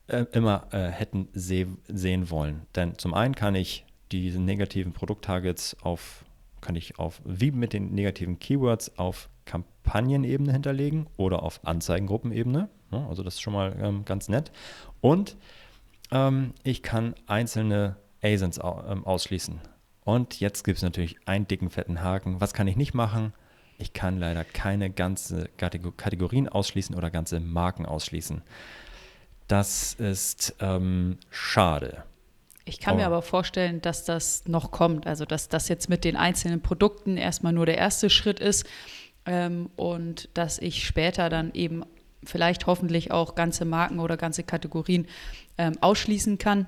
äh, 0.07 0.25
immer 0.31 0.67
äh, 0.71 0.87
hätten 0.87 1.27
seh 1.33 1.67
sehen 1.87 2.29
wollen. 2.29 2.61
Denn 2.75 2.97
zum 2.97 3.13
einen 3.13 3.35
kann 3.35 3.55
ich 3.55 3.85
diese 4.11 4.39
negativen 4.39 4.93
Produkttargets 4.93 5.75
auf 5.81 6.23
kann 6.61 6.75
ich 6.75 6.99
auf, 6.99 7.21
wie 7.23 7.51
mit 7.51 7.73
den 7.73 7.93
negativen 7.93 8.39
Keywords, 8.39 8.97
auf 8.97 9.29
Kampagnenebene 9.45 10.51
hinterlegen 10.51 11.07
oder 11.17 11.43
auf 11.43 11.65
Anzeigengruppenebene. 11.65 12.69
Ja, 12.91 13.07
also 13.07 13.23
das 13.23 13.35
ist 13.35 13.41
schon 13.41 13.53
mal 13.53 13.75
ähm, 13.79 14.05
ganz 14.05 14.27
nett. 14.27 14.51
Und 15.01 15.37
ähm, 16.11 16.53
ich 16.63 16.83
kann 16.83 17.15
einzelne 17.25 17.97
ASINs 18.23 18.57
ähm, 18.57 19.05
ausschließen. 19.05 19.59
Und 20.03 20.39
jetzt 20.39 20.63
gibt 20.63 20.77
es 20.77 20.83
natürlich 20.83 21.17
einen 21.25 21.47
dicken, 21.47 21.69
fetten 21.69 22.01
Haken. 22.01 22.41
Was 22.41 22.53
kann 22.53 22.67
ich 22.67 22.75
nicht 22.75 22.93
machen? 22.93 23.33
Ich 23.77 23.93
kann 23.93 24.17
leider 24.17 24.43
keine 24.43 24.89
ganze 24.89 25.49
Kategorien 25.57 26.49
ausschließen 26.49 26.95
oder 26.95 27.11
ganze 27.11 27.39
Marken 27.39 27.85
ausschließen. 27.85 28.41
Das 29.47 29.93
ist 29.93 30.55
ähm, 30.59 31.17
schade. 31.29 32.03
Ich 32.65 32.79
kann 32.79 32.95
oh. 32.95 32.97
mir 32.97 33.05
aber 33.05 33.21
vorstellen, 33.21 33.81
dass 33.81 34.03
das 34.03 34.47
noch 34.47 34.71
kommt. 34.71 35.07
Also, 35.07 35.25
dass 35.25 35.47
das 35.47 35.69
jetzt 35.69 35.89
mit 35.89 36.03
den 36.03 36.17
einzelnen 36.17 36.61
Produkten 36.61 37.17
erstmal 37.17 37.53
nur 37.53 37.65
der 37.65 37.77
erste 37.77 38.09
Schritt 38.09 38.39
ist 38.39 38.65
ähm, 39.25 39.69
und 39.75 40.29
dass 40.33 40.59
ich 40.59 40.85
später 40.85 41.29
dann 41.29 41.53
eben 41.53 41.85
vielleicht 42.23 42.65
hoffentlich 42.65 43.11
auch 43.11 43.35
ganze 43.35 43.63
Marken 43.63 43.99
oder 43.99 44.17
ganze 44.17 44.43
Kategorien 44.43 45.07
ähm, 45.57 45.73
ausschließen 45.79 46.37
kann. 46.39 46.65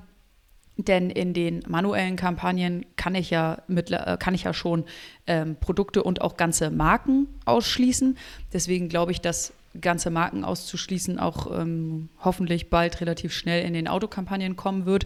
Denn 0.88 1.10
in 1.10 1.34
den 1.34 1.62
manuellen 1.68 2.16
Kampagnen 2.16 2.86
kann 2.96 3.14
ich 3.14 3.30
ja, 3.30 3.58
mit, 3.68 3.92
äh, 3.92 4.16
kann 4.18 4.34
ich 4.34 4.44
ja 4.44 4.54
schon 4.54 4.86
ähm, 5.28 5.58
Produkte 5.60 6.04
und 6.04 6.22
auch 6.22 6.38
ganze 6.38 6.70
Marken 6.70 7.28
ausschließen. 7.44 8.18
Deswegen 8.54 8.88
glaube 8.88 9.12
ich, 9.12 9.20
dass 9.20 9.52
ganze 9.82 10.10
Marken 10.10 10.46
auszuschließen 10.46 11.20
auch 11.20 11.60
ähm, 11.60 12.08
hoffentlich 12.24 12.70
bald 12.70 13.02
relativ 13.02 13.34
schnell 13.34 13.66
in 13.66 13.74
den 13.74 13.90
Autokampagnen 13.90 14.56
kommen 14.56 14.86
wird. 14.86 15.06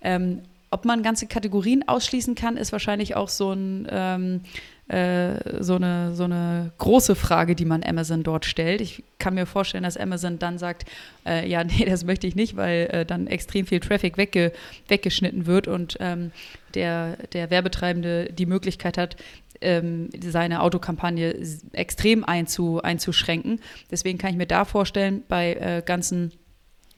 Ähm, 0.00 0.42
ob 0.70 0.86
man 0.86 1.02
ganze 1.02 1.26
Kategorien 1.26 1.86
ausschließen 1.86 2.34
kann, 2.34 2.56
ist 2.56 2.72
wahrscheinlich 2.72 3.14
auch 3.14 3.28
so, 3.28 3.52
ein, 3.52 3.86
ähm, 3.90 4.40
äh, 4.88 5.62
so, 5.62 5.76
eine, 5.76 6.14
so 6.14 6.24
eine 6.24 6.72
große 6.78 7.14
Frage, 7.14 7.54
die 7.54 7.64
man 7.64 7.82
Amazon 7.84 8.22
dort 8.22 8.44
stellt. 8.44 8.80
Ich 8.80 9.04
kann 9.18 9.34
mir 9.34 9.46
vorstellen, 9.46 9.84
dass 9.84 9.96
Amazon 9.96 10.38
dann 10.38 10.58
sagt, 10.58 10.84
äh, 11.24 11.48
ja, 11.48 11.64
nee, 11.64 11.84
das 11.84 12.04
möchte 12.04 12.26
ich 12.26 12.34
nicht, 12.34 12.56
weil 12.56 12.88
äh, 12.90 13.06
dann 13.06 13.26
extrem 13.26 13.66
viel 13.66 13.80
Traffic 13.80 14.16
wegge 14.16 14.52
weggeschnitten 14.88 15.46
wird 15.46 15.68
und 15.68 15.96
ähm, 16.00 16.32
der, 16.74 17.16
der 17.32 17.50
Werbetreibende 17.50 18.32
die 18.32 18.46
Möglichkeit 18.46 18.98
hat, 18.98 19.16
ähm, 19.60 20.10
seine 20.20 20.60
Autokampagne 20.60 21.36
extrem 21.72 22.24
einzu, 22.24 22.82
einzuschränken. 22.82 23.60
Deswegen 23.90 24.18
kann 24.18 24.30
ich 24.30 24.36
mir 24.36 24.46
da 24.46 24.64
vorstellen, 24.64 25.22
bei 25.28 25.54
äh, 25.54 25.82
ganzen 25.84 26.32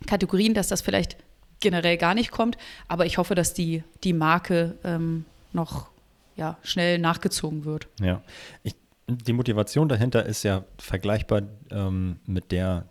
Kategorien, 0.07 0.55
dass 0.55 0.69
das 0.69 0.81
vielleicht 0.81 1.17
generell 1.61 1.97
gar 1.97 2.15
nicht 2.15 2.31
kommt. 2.31 2.57
Aber 2.89 3.07
ich 3.07 3.19
hoffe, 3.19 3.35
dass 3.35 3.55
die, 3.55 3.85
die 4.03 4.13
Marke 4.13 4.77
ähm, 4.85 5.25
noch 5.53 5.94
ja, 6.37 6.59
schnell 6.63 6.99
nachgezogen 6.99 7.65
wird. 7.65 7.89
Ja, 8.01 8.23
ich, 8.63 8.75
die 9.09 9.33
Motivation 9.33 9.89
dahinter 9.89 10.25
ist 10.25 10.43
ja 10.43 10.65
vergleichbar 10.79 11.43
ähm, 11.71 12.17
mit 12.27 12.53
der, 12.53 12.89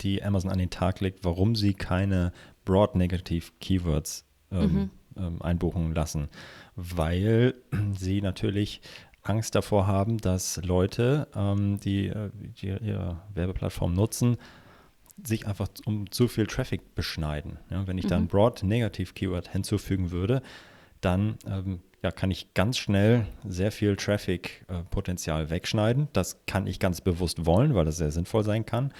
die 0.00 0.22
Amazon 0.22 0.50
an 0.50 0.58
den 0.58 0.70
Tag 0.70 1.00
legt, 1.00 1.24
warum 1.24 1.54
sie 1.54 1.74
keine 1.74 2.32
Broad 2.64 2.94
Negative 2.94 3.52
Keywords 3.60 4.24
ähm, 4.50 4.72
mhm. 4.72 4.90
ähm, 5.16 5.42
einbuchen 5.42 5.94
lassen. 5.94 6.28
Weil 6.74 7.54
sie 7.96 8.20
natürlich 8.20 8.80
Angst 9.22 9.54
davor 9.54 9.86
haben, 9.86 10.18
dass 10.18 10.60
Leute, 10.64 11.28
ähm, 11.34 11.80
die, 11.80 12.08
äh, 12.08 12.30
die 12.34 12.68
ihre 12.68 13.22
Werbeplattform 13.34 13.92
nutzen, 13.92 14.36
sich 15.24 15.46
einfach 15.46 15.68
um 15.86 16.10
zu 16.10 16.28
viel 16.28 16.46
Traffic 16.46 16.94
beschneiden. 16.94 17.58
Ja, 17.70 17.86
wenn 17.86 17.98
ich 17.98 18.04
mhm. 18.04 18.10
dann 18.10 18.28
Broad 18.28 18.62
Negative 18.62 19.12
Keyword 19.14 19.48
hinzufügen 19.48 20.10
würde, 20.10 20.42
dann 21.00 21.36
ähm, 21.46 21.80
ja, 22.02 22.10
kann 22.10 22.30
ich 22.30 22.54
ganz 22.54 22.78
schnell 22.78 23.26
sehr 23.44 23.72
viel 23.72 23.96
Traffic-Potenzial 23.96 25.44
äh, 25.44 25.50
wegschneiden. 25.50 26.08
Das 26.12 26.44
kann 26.46 26.66
ich 26.66 26.78
ganz 26.78 27.00
bewusst 27.00 27.46
wollen, 27.46 27.74
weil 27.74 27.84
das 27.84 27.96
sehr 27.96 28.10
sinnvoll 28.10 28.44
sein 28.44 28.66
kann. 28.66 28.92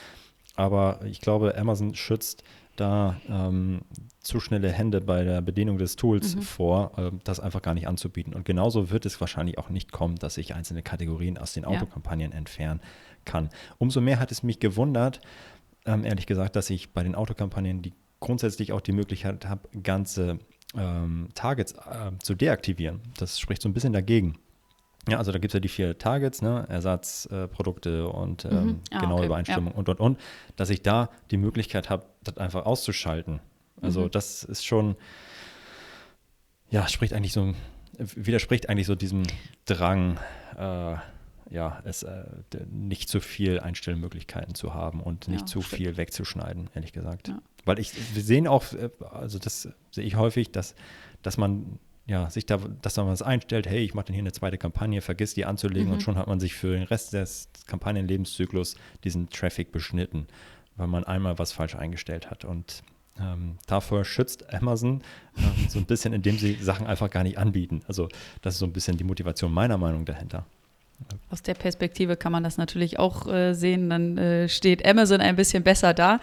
Aber 0.56 1.00
ich 1.04 1.20
glaube, 1.20 1.56
Amazon 1.56 1.94
schützt 1.94 2.42
da 2.76 3.20
ähm, 3.28 3.82
zu 4.20 4.40
schnelle 4.40 4.70
Hände 4.70 5.00
bei 5.00 5.24
der 5.24 5.40
Bedienung 5.40 5.78
des 5.78 5.96
Tools 5.96 6.36
mhm. 6.36 6.42
vor, 6.42 6.98
äh, 6.98 7.10
das 7.24 7.40
einfach 7.40 7.62
gar 7.62 7.74
nicht 7.74 7.88
anzubieten. 7.88 8.34
Und 8.34 8.44
genauso 8.44 8.90
wird 8.90 9.06
es 9.06 9.20
wahrscheinlich 9.20 9.58
auch 9.58 9.70
nicht 9.70 9.92
kommen, 9.92 10.16
dass 10.16 10.36
ich 10.36 10.54
einzelne 10.54 10.82
Kategorien 10.82 11.38
aus 11.38 11.52
den 11.52 11.64
ja. 11.64 11.70
Autokampagnen 11.70 12.32
entfernen 12.32 12.80
kann. 13.24 13.50
Umso 13.78 14.00
mehr 14.00 14.18
hat 14.18 14.30
es 14.32 14.42
mich 14.42 14.60
gewundert, 14.60 15.20
ähm, 15.84 16.04
ehrlich 16.04 16.26
gesagt, 16.26 16.56
dass 16.56 16.70
ich 16.70 16.92
bei 16.92 17.02
den 17.02 17.14
Autokampagnen 17.14 17.82
die 17.82 17.92
grundsätzlich 18.20 18.72
auch 18.72 18.80
die 18.80 18.92
Möglichkeit 18.92 19.46
habe, 19.46 19.68
ganze 19.82 20.38
ähm, 20.76 21.28
Targets 21.34 21.72
äh, 21.72 22.12
zu 22.22 22.34
deaktivieren. 22.34 23.00
Das 23.18 23.38
spricht 23.38 23.62
so 23.62 23.68
ein 23.68 23.72
bisschen 23.72 23.92
dagegen. 23.92 24.38
Ja, 25.08 25.18
also 25.18 25.30
da 25.30 25.38
gibt 25.38 25.50
es 25.50 25.54
ja 25.54 25.60
die 25.60 25.68
vier 25.68 25.98
Targets, 25.98 26.42
ne? 26.42 26.66
Ersatzprodukte 26.68 27.98
äh, 28.00 28.02
und 28.02 28.44
ähm, 28.44 28.52
mhm. 28.52 28.80
ah, 28.90 29.00
genaue 29.00 29.18
okay. 29.18 29.26
Übereinstimmung 29.26 29.72
ja. 29.72 29.78
und 29.78 29.88
und 29.88 30.00
und, 30.00 30.20
dass 30.56 30.70
ich 30.70 30.82
da 30.82 31.10
die 31.30 31.36
Möglichkeit 31.36 31.90
habe, 31.90 32.06
das 32.24 32.38
einfach 32.38 32.66
auszuschalten. 32.66 33.40
Also 33.80 34.02
mhm. 34.02 34.10
das 34.10 34.42
ist 34.42 34.64
schon, 34.64 34.96
ja, 36.70 36.88
spricht 36.88 37.12
eigentlich 37.12 37.32
so, 37.32 37.54
widerspricht 37.98 38.68
eigentlich 38.68 38.86
so 38.86 38.94
diesem 38.94 39.22
Drang, 39.64 40.18
äh, 40.56 40.96
ja, 41.50 41.80
es 41.84 42.02
äh, 42.02 42.24
nicht 42.70 43.08
zu 43.08 43.20
viel 43.20 43.60
Einstellmöglichkeiten 43.60 44.54
zu 44.54 44.74
haben 44.74 45.00
und 45.00 45.28
nicht 45.28 45.42
ja, 45.42 45.46
zu 45.46 45.62
stimmt. 45.62 45.78
viel 45.78 45.96
wegzuschneiden, 45.96 46.70
ehrlich 46.74 46.92
gesagt. 46.92 47.28
Ja. 47.28 47.40
Weil 47.64 47.78
ich, 47.78 47.92
wir 48.14 48.22
sehen 48.22 48.46
auch, 48.46 48.72
äh, 48.72 48.90
also 49.10 49.38
das 49.38 49.68
sehe 49.90 50.04
ich 50.04 50.16
häufig, 50.16 50.50
dass, 50.52 50.74
dass 51.22 51.36
man 51.36 51.78
ja, 52.06 52.30
sich 52.30 52.46
da, 52.46 52.58
dass 52.82 52.96
man 52.96 53.08
was 53.08 53.22
einstellt, 53.22 53.66
hey, 53.66 53.80
ich 53.80 53.94
mache 53.94 54.06
dann 54.06 54.14
hier 54.14 54.22
eine 54.22 54.32
zweite 54.32 54.58
Kampagne, 54.58 55.00
vergiss 55.00 55.34
die 55.34 55.44
anzulegen 55.44 55.88
mhm. 55.88 55.94
und 55.94 56.02
schon 56.02 56.16
hat 56.16 56.28
man 56.28 56.38
sich 56.38 56.54
für 56.54 56.72
den 56.72 56.84
Rest 56.84 57.12
des 57.12 57.48
Kampagnenlebenszyklus 57.66 58.76
diesen 59.02 59.28
Traffic 59.28 59.72
beschnitten, 59.72 60.26
weil 60.76 60.86
man 60.86 61.02
einmal 61.04 61.38
was 61.38 61.50
falsch 61.50 61.74
eingestellt 61.74 62.30
hat. 62.30 62.44
Und 62.44 62.84
ähm, 63.18 63.58
davor 63.66 64.04
schützt 64.04 64.52
Amazon 64.54 65.02
ähm, 65.36 65.68
so 65.68 65.80
ein 65.80 65.86
bisschen, 65.86 66.12
indem 66.12 66.38
sie 66.38 66.54
Sachen 66.54 66.86
einfach 66.86 67.10
gar 67.10 67.24
nicht 67.24 67.38
anbieten. 67.38 67.82
Also 67.88 68.08
das 68.40 68.54
ist 68.54 68.60
so 68.60 68.66
ein 68.66 68.72
bisschen 68.72 68.96
die 68.96 69.04
Motivation 69.04 69.52
meiner 69.52 69.78
Meinung 69.78 70.04
dahinter. 70.04 70.46
Aus 71.30 71.42
der 71.42 71.54
Perspektive 71.54 72.16
kann 72.16 72.32
man 72.32 72.44
das 72.44 72.56
natürlich 72.56 72.98
auch 72.98 73.26
äh, 73.26 73.52
sehen. 73.52 73.90
Dann 73.90 74.16
äh, 74.16 74.48
steht 74.48 74.86
Amazon 74.86 75.20
ein 75.20 75.36
bisschen 75.36 75.62
besser 75.62 75.92
da 75.92 76.20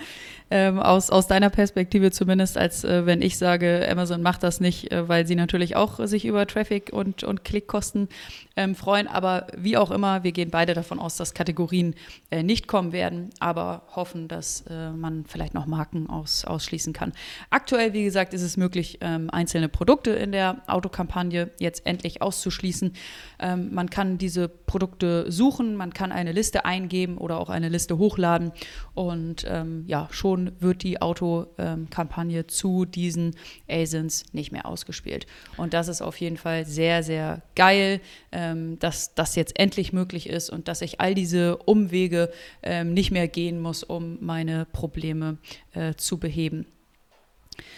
ähm, 0.53 0.79
aus, 0.79 1.09
aus 1.09 1.25
deiner 1.25 1.49
Perspektive 1.49 2.12
zumindest, 2.12 2.57
als 2.59 2.83
äh, 2.83 3.07
wenn 3.07 3.23
ich 3.23 3.39
sage, 3.39 3.88
Amazon 3.89 4.21
macht 4.21 4.43
das 4.43 4.59
nicht, 4.59 4.91
äh, 4.91 5.09
weil 5.09 5.25
sie 5.25 5.36
natürlich 5.36 5.75
auch 5.75 6.05
sich 6.05 6.25
über 6.25 6.45
Traffic 6.45 6.91
und, 6.93 7.23
und 7.23 7.43
Klickkosten 7.43 8.07
ähm, 8.55 8.75
freuen. 8.75 9.07
Aber 9.07 9.47
wie 9.57 9.77
auch 9.77 9.89
immer, 9.89 10.23
wir 10.23 10.31
gehen 10.31 10.51
beide 10.51 10.75
davon 10.75 10.99
aus, 10.99 11.17
dass 11.17 11.33
Kategorien 11.33 11.95
äh, 12.29 12.43
nicht 12.43 12.67
kommen 12.67 12.91
werden, 12.91 13.31
aber 13.39 13.81
hoffen, 13.95 14.27
dass 14.27 14.63
äh, 14.69 14.91
man 14.91 15.25
vielleicht 15.25 15.55
noch 15.55 15.65
Marken 15.65 16.07
aus, 16.07 16.45
ausschließen 16.45 16.93
kann. 16.93 17.13
Aktuell, 17.49 17.93
wie 17.93 18.03
gesagt, 18.03 18.36
ist 18.36 18.43
es 18.43 18.55
möglich, 18.55 18.99
ähm, 19.01 19.31
einzelne 19.31 19.69
Produkte 19.69 20.12
in 20.12 20.31
der 20.31 20.62
Autokampagne 20.67 21.49
jetzt 21.59 21.86
endlich 21.88 22.21
auszuschließen. 22.21 22.93
Ähm, 23.39 23.73
man 23.73 23.89
kann 23.89 24.19
diese 24.19 24.49
Produkte 24.65 25.32
suchen, 25.32 25.76
man 25.76 25.93
kann 25.93 26.12
eine 26.12 26.32
Liste 26.32 26.65
eingeben 26.65 27.17
oder 27.17 27.39
auch 27.39 27.49
eine 27.49 27.69
Liste 27.69 27.97
hochladen 27.97 28.52
und 28.93 29.45
ähm, 29.47 29.84
ja, 29.88 30.08
schon 30.12 30.52
wird 30.60 30.84
die 30.84 31.02
Autokampagne 31.02 32.47
zu 32.47 32.86
diesen 32.86 33.36
ASINs 33.69 34.26
nicht 34.34 34.52
mehr 34.52 34.65
ausgespielt. 34.65 35.28
Und 35.58 35.73
das 35.73 35.88
ist 35.88 36.02
auf 36.02 36.17
jeden 36.17 36.38
Fall 36.38 36.65
sehr, 36.65 37.04
sehr 37.04 37.41
geil, 37.56 38.02
ähm, 38.32 38.80
dass 38.80 39.13
das 39.15 39.36
jetzt 39.36 39.60
endlich 39.60 39.93
möglich 39.93 40.30
ist 40.30 40.49
und 40.49 40.67
dass 40.67 40.82
ich 40.82 40.99
all 40.99 41.13
diese 41.13 41.58
Umwege 41.58 42.32
ähm, 42.62 42.93
nicht 42.93 43.12
mehr 43.12 43.28
gehen 43.28 43.60
muss, 43.60 43.84
um 43.84 44.17
meine 44.21 44.65
Probleme 44.71 45.38
äh, 45.73 45.93
zu 45.95 46.17
beheben. 46.17 46.65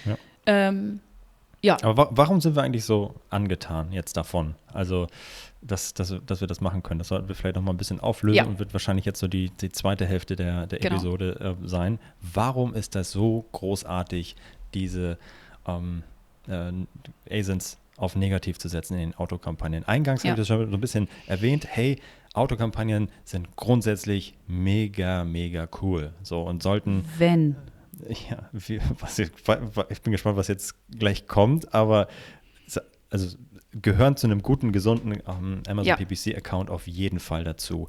Ja. 0.06 0.18
Ähm, 0.46 1.00
ja. 1.66 1.78
Aber 1.82 1.98
wa 1.98 2.10
warum 2.12 2.42
sind 2.42 2.56
wir 2.56 2.64
eigentlich 2.64 2.86
so 2.86 3.16
angetan 3.30 3.92
jetzt 3.92 4.16
davon? 4.18 4.56
Also, 4.72 5.08
dass, 5.62 5.94
dass, 5.94 6.16
dass 6.26 6.42
wir 6.42 6.48
das 6.48 6.62
machen 6.62 6.84
können. 6.84 7.00
Das 7.00 7.08
sollten 7.08 7.28
wir 7.28 7.36
vielleicht 7.36 7.56
noch 7.56 7.64
mal 7.64 7.72
ein 7.72 7.78
bisschen 7.78 8.00
auflösen 8.00 8.38
ja. 8.38 8.46
und 8.46 8.60
wird 8.60 8.74
wahrscheinlich 8.74 9.06
jetzt 9.06 9.20
so 9.20 9.28
die, 9.28 9.50
die 9.50 9.70
zweite 9.72 10.06
Hälfte 10.06 10.36
der, 10.36 10.68
der 10.68 10.80
genau. 10.80 10.96
Episode 10.96 11.58
äh, 11.64 11.68
sein. 11.68 12.00
Warum 12.22 12.74
ist 12.74 12.96
das 12.96 13.12
so 13.12 13.46
großartig, 13.52 14.36
diese 14.74 15.18
ähm, 15.68 16.04
äh, 16.48 16.72
ASINs 17.40 17.80
auf 17.98 18.16
negativ 18.16 18.60
zu 18.60 18.68
setzen 18.68 18.94
in 18.94 19.12
den 19.12 19.16
Autokampagnen? 19.18 19.86
Eingangs 19.86 20.24
ja. 20.24 20.32
habe 20.32 20.42
ich 20.42 20.48
das 20.48 20.56
schon 20.56 20.70
so 20.70 20.78
ein 20.78 20.82
bisschen 20.82 21.10
erwähnt. 21.26 21.66
Hey, 21.68 22.00
Autokampagnen 22.34 23.10
sind 23.24 23.56
grundsätzlich 23.56 24.36
mega, 24.48 25.24
mega 25.24 25.68
cool. 25.82 26.14
So 26.22 26.44
und 26.44 26.62
sollten. 26.62 27.06
Wenn 27.18 27.56
ja, 28.30 28.50
wie, 28.52 28.80
was, 29.00 29.20
ich, 29.20 29.32
bin 30.02 30.12
gespannt, 30.12 30.38
was 30.38 30.48
jetzt 30.48 30.76
gleich 30.90 31.28
kommt, 31.28 31.74
aber 31.74 32.08
also 33.10 33.38
gehören 33.72 34.18
zu 34.18 34.28
einem 34.28 34.42
guten, 34.42 34.72
gesunden 34.72 35.14
ähm, 35.28 35.64
Amazon 35.68 35.86
ja. 35.86 35.96
PPC-Account 35.96 36.70
auf 36.70 36.88
jeden 36.88 37.20
Fall 37.20 37.44
dazu. 37.44 37.88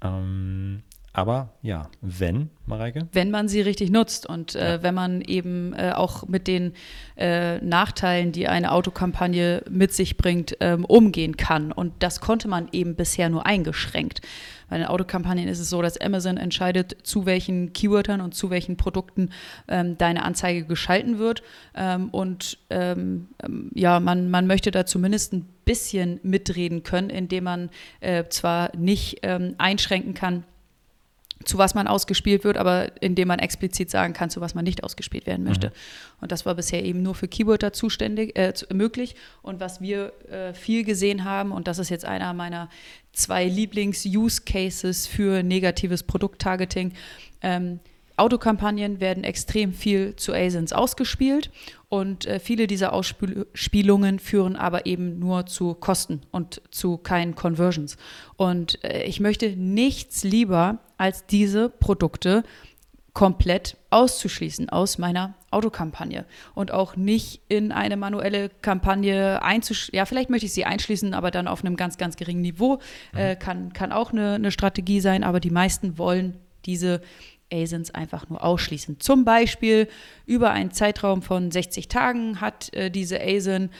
Ähm, 0.00 0.82
Aber 1.16 1.54
ja, 1.62 1.88
wenn, 2.00 2.50
Mareike? 2.66 3.06
Wenn 3.12 3.30
man 3.30 3.46
sie 3.46 3.60
richtig 3.60 3.88
nutzt 3.90 4.26
und 4.26 4.56
äh, 4.56 4.72
Ja. 4.74 4.82
wenn 4.82 4.94
man 4.94 5.20
eben 5.20 5.72
äh, 5.72 5.92
auch 5.94 6.26
mit 6.26 6.48
den 6.48 6.72
äh, 7.16 7.58
Nachteilen, 7.58 8.32
die 8.32 8.48
eine 8.48 8.72
Autokampagne 8.72 9.62
mit 9.70 9.92
sich 9.92 10.16
bringt, 10.16 10.56
ähm, 10.58 10.84
umgehen 10.84 11.36
kann. 11.36 11.70
Und 11.70 11.92
das 12.00 12.20
konnte 12.20 12.48
man 12.48 12.68
eben 12.72 12.96
bisher 12.96 13.28
nur 13.28 13.46
eingeschränkt. 13.46 14.22
Bei 14.68 14.76
den 14.78 14.86
Autokampagnen 14.88 15.46
ist 15.46 15.60
es 15.60 15.70
so, 15.70 15.82
dass 15.82 16.00
Amazon 16.00 16.36
entscheidet, 16.36 16.96
zu 17.04 17.26
welchen 17.26 17.72
Keywordern 17.72 18.20
und 18.20 18.34
zu 18.34 18.50
welchen 18.50 18.76
Produkten 18.76 19.30
ähm, 19.68 19.96
deine 19.96 20.24
Anzeige 20.24 20.64
geschalten 20.64 21.20
wird. 21.20 21.44
Ähm, 21.76 22.08
und 22.10 22.58
ähm, 22.70 23.28
ähm, 23.44 23.70
ja, 23.72 24.00
man, 24.00 24.30
man 24.30 24.48
möchte 24.48 24.72
da 24.72 24.84
zumindest 24.84 25.32
ein 25.32 25.46
bisschen 25.64 26.18
mitreden 26.24 26.82
können, 26.82 27.08
indem 27.08 27.44
man 27.44 27.70
äh, 28.00 28.24
zwar 28.30 28.76
nicht 28.76 29.20
ähm, 29.22 29.54
einschränken 29.58 30.14
kann, 30.14 30.42
zu 31.44 31.58
was 31.58 31.74
man 31.74 31.86
ausgespielt 31.86 32.44
wird, 32.44 32.56
aber 32.56 33.02
indem 33.02 33.28
man 33.28 33.38
explizit 33.38 33.90
sagen 33.90 34.12
kann, 34.14 34.30
zu 34.30 34.40
was 34.40 34.54
man 34.54 34.64
nicht 34.64 34.84
ausgespielt 34.84 35.26
werden 35.26 35.44
möchte. 35.44 35.72
Und 36.20 36.32
das 36.32 36.46
war 36.46 36.54
bisher 36.54 36.84
eben 36.84 37.02
nur 37.02 37.14
für 37.14 37.28
Keywörter 37.28 37.72
zuständig, 37.72 38.38
äh, 38.38 38.52
möglich. 38.72 39.16
Und 39.42 39.60
was 39.60 39.80
wir 39.80 40.12
äh, 40.30 40.54
viel 40.54 40.84
gesehen 40.84 41.24
haben, 41.24 41.52
und 41.52 41.66
das 41.66 41.78
ist 41.78 41.90
jetzt 41.90 42.04
einer 42.04 42.32
meiner 42.34 42.68
zwei 43.12 43.46
Lieblings-Use-Cases 43.46 45.06
für 45.06 45.42
negatives 45.42 46.02
Produkttargeting, 46.02 46.92
ähm, 47.42 47.80
Autokampagnen 48.16 49.00
werden 49.00 49.24
extrem 49.24 49.72
viel 49.72 50.14
zu 50.16 50.32
ASINs 50.32 50.72
ausgespielt 50.72 51.50
und 51.88 52.26
äh, 52.26 52.38
viele 52.38 52.66
dieser 52.66 52.92
Ausspielungen 52.92 54.18
führen 54.18 54.56
aber 54.56 54.86
eben 54.86 55.18
nur 55.18 55.46
zu 55.46 55.74
Kosten 55.74 56.22
und 56.30 56.62
zu 56.70 56.96
keinen 56.96 57.34
Conversions. 57.34 57.96
Und 58.36 58.82
äh, 58.84 59.04
ich 59.04 59.20
möchte 59.20 59.56
nichts 59.56 60.22
lieber 60.22 60.78
als 60.96 61.26
diese 61.26 61.68
Produkte 61.68 62.44
komplett 63.14 63.76
auszuschließen 63.90 64.68
aus 64.68 64.98
meiner 64.98 65.34
Autokampagne 65.52 66.24
und 66.54 66.72
auch 66.72 66.96
nicht 66.96 67.42
in 67.48 67.70
eine 67.70 67.96
manuelle 67.96 68.48
Kampagne 68.48 69.40
einzuschließen. 69.40 69.96
Ja, 69.96 70.04
vielleicht 70.04 70.30
möchte 70.30 70.46
ich 70.46 70.52
sie 70.52 70.64
einschließen, 70.64 71.14
aber 71.14 71.30
dann 71.30 71.46
auf 71.46 71.64
einem 71.64 71.76
ganz, 71.76 71.96
ganz 71.96 72.16
geringen 72.16 72.42
Niveau. 72.42 72.80
Äh, 73.14 73.36
kann, 73.36 73.72
kann 73.72 73.92
auch 73.92 74.12
eine, 74.12 74.34
eine 74.34 74.50
Strategie 74.50 75.00
sein, 75.00 75.22
aber 75.22 75.38
die 75.38 75.50
meisten 75.52 75.96
wollen 75.96 76.38
diese 76.66 77.02
ASINs 77.54 77.90
einfach 77.92 78.28
nur 78.28 78.42
ausschließen. 78.42 79.00
Zum 79.00 79.24
Beispiel 79.24 79.88
über 80.26 80.50
einen 80.50 80.72
Zeitraum 80.72 81.22
von 81.22 81.50
60 81.50 81.88
Tagen 81.88 82.40
hat 82.40 82.72
äh, 82.74 82.90
diese 82.90 83.20
ASIN 83.20 83.70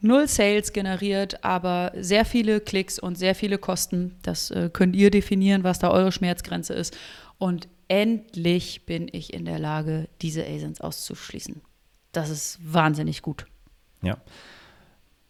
null 0.00 0.28
Sales 0.28 0.72
generiert, 0.72 1.42
aber 1.44 1.92
sehr 1.96 2.24
viele 2.24 2.60
Klicks 2.60 2.98
und 2.98 3.16
sehr 3.16 3.34
viele 3.34 3.58
Kosten. 3.58 4.16
Das 4.22 4.50
äh, 4.50 4.70
könnt 4.72 4.94
ihr 4.94 5.10
definieren, 5.10 5.64
was 5.64 5.78
da 5.78 5.90
eure 5.90 6.12
Schmerzgrenze 6.12 6.74
ist. 6.74 6.96
Und 7.38 7.68
endlich 7.88 8.86
bin 8.86 9.08
ich 9.10 9.32
in 9.32 9.44
der 9.44 9.58
Lage, 9.58 10.08
diese 10.20 10.44
ASINs 10.46 10.80
auszuschließen. 10.80 11.62
Das 12.12 12.30
ist 12.30 12.58
wahnsinnig 12.62 13.22
gut. 13.22 13.46
Ja, 14.02 14.18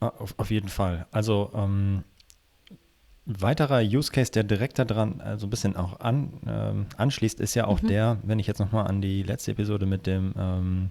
Ah, 0.05 0.13
auf, 0.19 0.35
auf 0.37 0.51
jeden 0.51 0.69
Fall. 0.69 1.07
Also 1.13 1.51
ähm, 1.55 2.05
weiterer 3.27 3.81
Use 3.83 4.13
Case, 4.13 4.31
der 4.31 4.45
direkt 4.45 4.79
daran 4.79 5.21
äh, 5.21 5.39
so 5.39 5.47
ein 5.47 5.51
bisschen 5.51 5.77
auch 5.77 6.01
an, 6.01 6.33
ähm, 6.47 6.87
anschließt, 6.97 7.41
ist 7.41 7.55
ja 7.55 7.67
auch 7.67 7.81
Mhm. 7.83 7.87
der, 7.87 8.17
wenn 8.23 8.39
ich 8.39 8.47
jetzt 8.47 8.59
nochmal 8.59 8.87
an 8.87 9.01
die 9.01 9.23
letzte 9.23 9.53
Episode 9.53 9.87
mit 9.87 10.07
dem 10.07 10.35
ähm, 10.39 10.91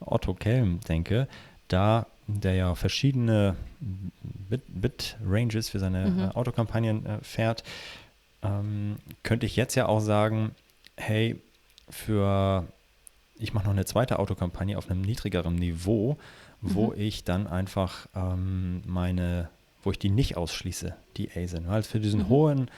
Otto 0.00 0.34
Kelm 0.34 0.80
denke, 0.88 1.28
da 1.68 2.06
der 2.26 2.54
ja 2.54 2.74
verschiedene 2.74 3.56
Bit- 3.80 4.62
Bit-Ranges 4.68 5.70
für 5.70 5.78
seine 5.78 6.10
Mhm. 6.10 6.18
äh, 6.20 6.28
Autokampagnen 6.28 7.06
äh, 7.06 7.18
fährt, 7.22 7.64
ähm, 8.42 8.96
könnte 9.22 9.46
ich 9.46 9.56
jetzt 9.56 9.74
ja 9.74 9.86
auch 9.86 10.00
sagen, 10.00 10.52
hey, 10.96 11.36
für 11.90 12.66
ich 13.36 13.54
mache 13.54 13.64
noch 13.64 13.72
eine 13.72 13.84
zweite 13.84 14.18
Autokampagne 14.18 14.76
auf 14.76 14.90
einem 14.90 15.00
niedrigeren 15.00 15.54
Niveau, 15.54 16.18
wo 16.60 16.88
Mhm. 16.88 17.00
ich 17.00 17.24
dann 17.24 17.46
einfach 17.46 18.08
ähm, 18.14 18.82
meine, 18.84 19.48
wo 19.88 19.90
ich 19.90 19.98
die 19.98 20.10
nicht 20.10 20.36
ausschließe, 20.36 20.94
die 21.16 21.30
ASIN. 21.34 21.66
Weil 21.66 21.82
für 21.82 21.98
diesen 21.98 22.20
Mhm. 22.20 22.28
hohen, 22.28 22.70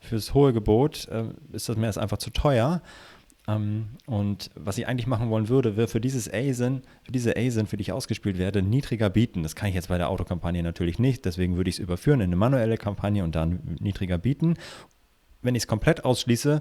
für 0.00 0.16
das 0.16 0.34
hohe 0.34 0.52
Gebot 0.52 1.08
äh, 1.08 1.24
ist 1.52 1.66
das 1.70 1.78
mir 1.78 1.86
erst 1.86 1.96
einfach 1.96 2.18
zu 2.18 2.28
teuer. 2.28 2.82
Ähm, 3.46 3.86
und 4.04 4.50
was 4.54 4.76
ich 4.76 4.86
eigentlich 4.86 5.06
machen 5.06 5.30
wollen 5.30 5.48
würde, 5.48 5.78
wäre 5.78 5.88
für 5.88 6.02
dieses 6.02 6.30
ASIN, 6.30 6.82
für 7.04 7.12
diese 7.12 7.38
ASIN, 7.38 7.66
für 7.66 7.78
die 7.78 7.80
ich 7.80 7.92
ausgespielt 7.92 8.36
werde, 8.36 8.60
niedriger 8.60 9.08
bieten. 9.08 9.42
Das 9.42 9.56
kann 9.56 9.70
ich 9.70 9.74
jetzt 9.76 9.88
bei 9.88 9.96
der 9.96 10.10
Autokampagne 10.10 10.62
natürlich 10.62 10.98
nicht, 10.98 11.24
deswegen 11.24 11.56
würde 11.56 11.70
ich 11.70 11.76
es 11.76 11.78
überführen 11.78 12.20
in 12.20 12.26
eine 12.26 12.36
manuelle 12.36 12.76
Kampagne 12.76 13.24
und 13.24 13.34
dann 13.34 13.78
niedriger 13.80 14.18
bieten. 14.18 14.58
Wenn 15.40 15.54
ich 15.54 15.62
es 15.62 15.68
komplett 15.68 16.04
ausschließe, 16.04 16.60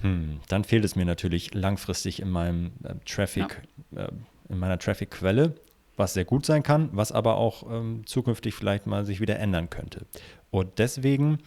hm, 0.00 0.40
dann 0.48 0.64
fehlt 0.64 0.84
es 0.84 0.96
mir 0.96 1.04
natürlich 1.04 1.54
langfristig 1.54 2.20
in 2.20 2.30
meinem 2.30 2.72
äh, 2.82 2.96
Traffic, 3.06 3.62
äh, 3.94 4.08
in 4.48 4.58
meiner 4.58 4.80
Traffic-Quelle, 4.80 5.54
was 5.98 6.14
sehr 6.14 6.24
gut 6.24 6.46
sein 6.46 6.62
kann, 6.62 6.90
was 6.92 7.12
aber 7.12 7.36
auch 7.36 7.64
ähm, 7.70 8.06
zukünftig 8.06 8.54
vielleicht 8.54 8.86
mal 8.86 9.04
sich 9.04 9.20
wieder 9.20 9.38
ändern 9.38 9.70
könnte. 9.70 10.06
Und 10.50 10.78
deswegen 10.78 11.38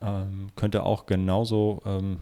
ähm, 0.00 0.48
könnte 0.56 0.84
auch 0.84 1.06
genauso 1.06 1.82
ähm, 1.84 2.20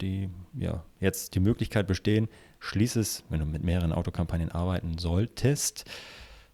die, 0.00 0.28
ja, 0.54 0.82
jetzt 1.00 1.34
die 1.34 1.40
Möglichkeit 1.40 1.86
bestehen, 1.86 2.28
schließ 2.58 2.96
es, 2.96 3.24
wenn 3.28 3.40
du 3.40 3.46
mit 3.46 3.62
mehreren 3.62 3.92
Autokampagnen 3.92 4.50
arbeiten 4.50 4.98
solltest, 4.98 5.84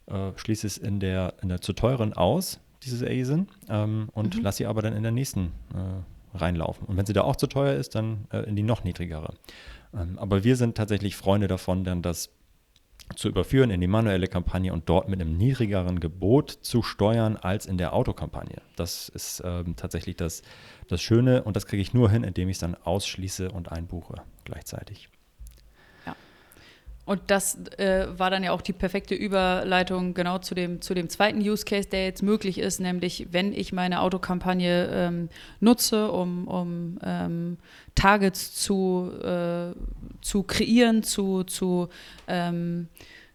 äh, 0.07 0.33
schließ 0.37 0.64
es 0.64 0.79
in 0.79 1.01
der, 1.01 1.35
in 1.42 1.49
der 1.49 1.61
zu 1.61 1.73
teuren 1.73 2.12
aus, 2.12 2.61
diese 2.83 3.07
ASIN, 3.09 3.49
ähm, 3.68 4.09
und 4.12 4.37
Mhm. 4.37 4.42
lass 4.42 4.57
sie 4.59 4.66
aber 4.66 4.83
dann 4.83 4.92
in 4.92 5.03
der 5.03 5.12
nächsten 5.12 5.53
äh, 5.75 6.37
reinlaufen. 6.38 6.87
Und 6.87 6.97
wenn 6.97 7.07
sie 7.07 7.12
da 7.12 7.23
auch 7.23 7.37
zu 7.37 7.47
teuer 7.47 7.75
ist, 7.75 7.94
dann 7.94 8.27
äh, 8.33 8.40
in 8.40 8.57
die 8.57 8.62
noch 8.62 8.85
niedrigere. 8.85 9.35
Ähm, 9.94 10.18
aber 10.18 10.44
wir 10.44 10.57
sind 10.57 10.77
tatsächlich 10.77 11.16
Freunde 11.16 11.49
davon, 11.49 11.85
dann 11.85 12.03
das 12.03 12.31
zu 13.14 13.29
überführen 13.29 13.71
in 13.71 13.81
die 13.81 13.87
manuelle 13.87 14.29
Kampagne 14.29 14.73
und 14.73 14.88
dort 14.88 15.09
mit 15.09 15.21
einem 15.21 15.37
niedrigeren 15.37 16.01
Gebot 16.01 16.51
zu 16.51 16.83
steuern 16.83 17.37
als 17.37 17.66
in 17.66 17.79
der 17.79 17.92
Autokampagne. 17.94 18.61
Das 18.77 19.09
ist 19.09 19.42
ähm, 19.44 19.77
tatsächlich 19.77 20.16
das, 20.16 20.42
das 20.88 21.03
Schöne 21.03 21.42
und 21.42 21.57
das 21.57 21.66
kriege 21.66 21.83
ich 21.83 21.94
nur 21.94 22.11
hin, 22.11 22.25
indem 22.25 22.49
ich 22.49 22.57
es 22.57 22.61
dann 22.61 22.75
ausschließe 22.75 23.51
und 23.51 23.73
einbuche 23.73 24.23
gleichzeitig. 24.44 25.09
Und 27.09 27.23
das 27.29 27.57
äh, 27.79 28.07
war 28.18 28.29
dann 28.29 28.44
ja 28.44 28.53
auch 28.53 28.61
die 28.61 28.75
perfekte 28.75 29.14
Überleitung 29.14 30.12
genau 30.12 30.37
zu 30.40 30.55
dem, 30.55 30.83
zu 30.83 30.92
dem 30.92 31.09
zweiten 31.09 31.40
Use 31.40 31.64
Case, 31.64 31.88
der 31.88 32.05
jetzt 32.05 32.23
möglich 32.23 32.59
ist, 32.59 32.81
nämlich 32.81 33.29
wenn 33.31 33.55
ich 33.55 33.73
meine 33.73 34.03
Autokampagne 34.03 34.90
ähm, 34.92 35.31
nutze, 35.59 36.12
um, 36.12 36.47
um 36.47 36.99
ähm, 37.03 37.57
Targets 37.94 38.53
zu, 38.57 39.11
äh, 39.25 39.73
zu 40.21 40.42
kreieren, 40.42 41.03
zu, 41.03 41.44
zu, 41.44 41.88
ähm, 42.27 42.88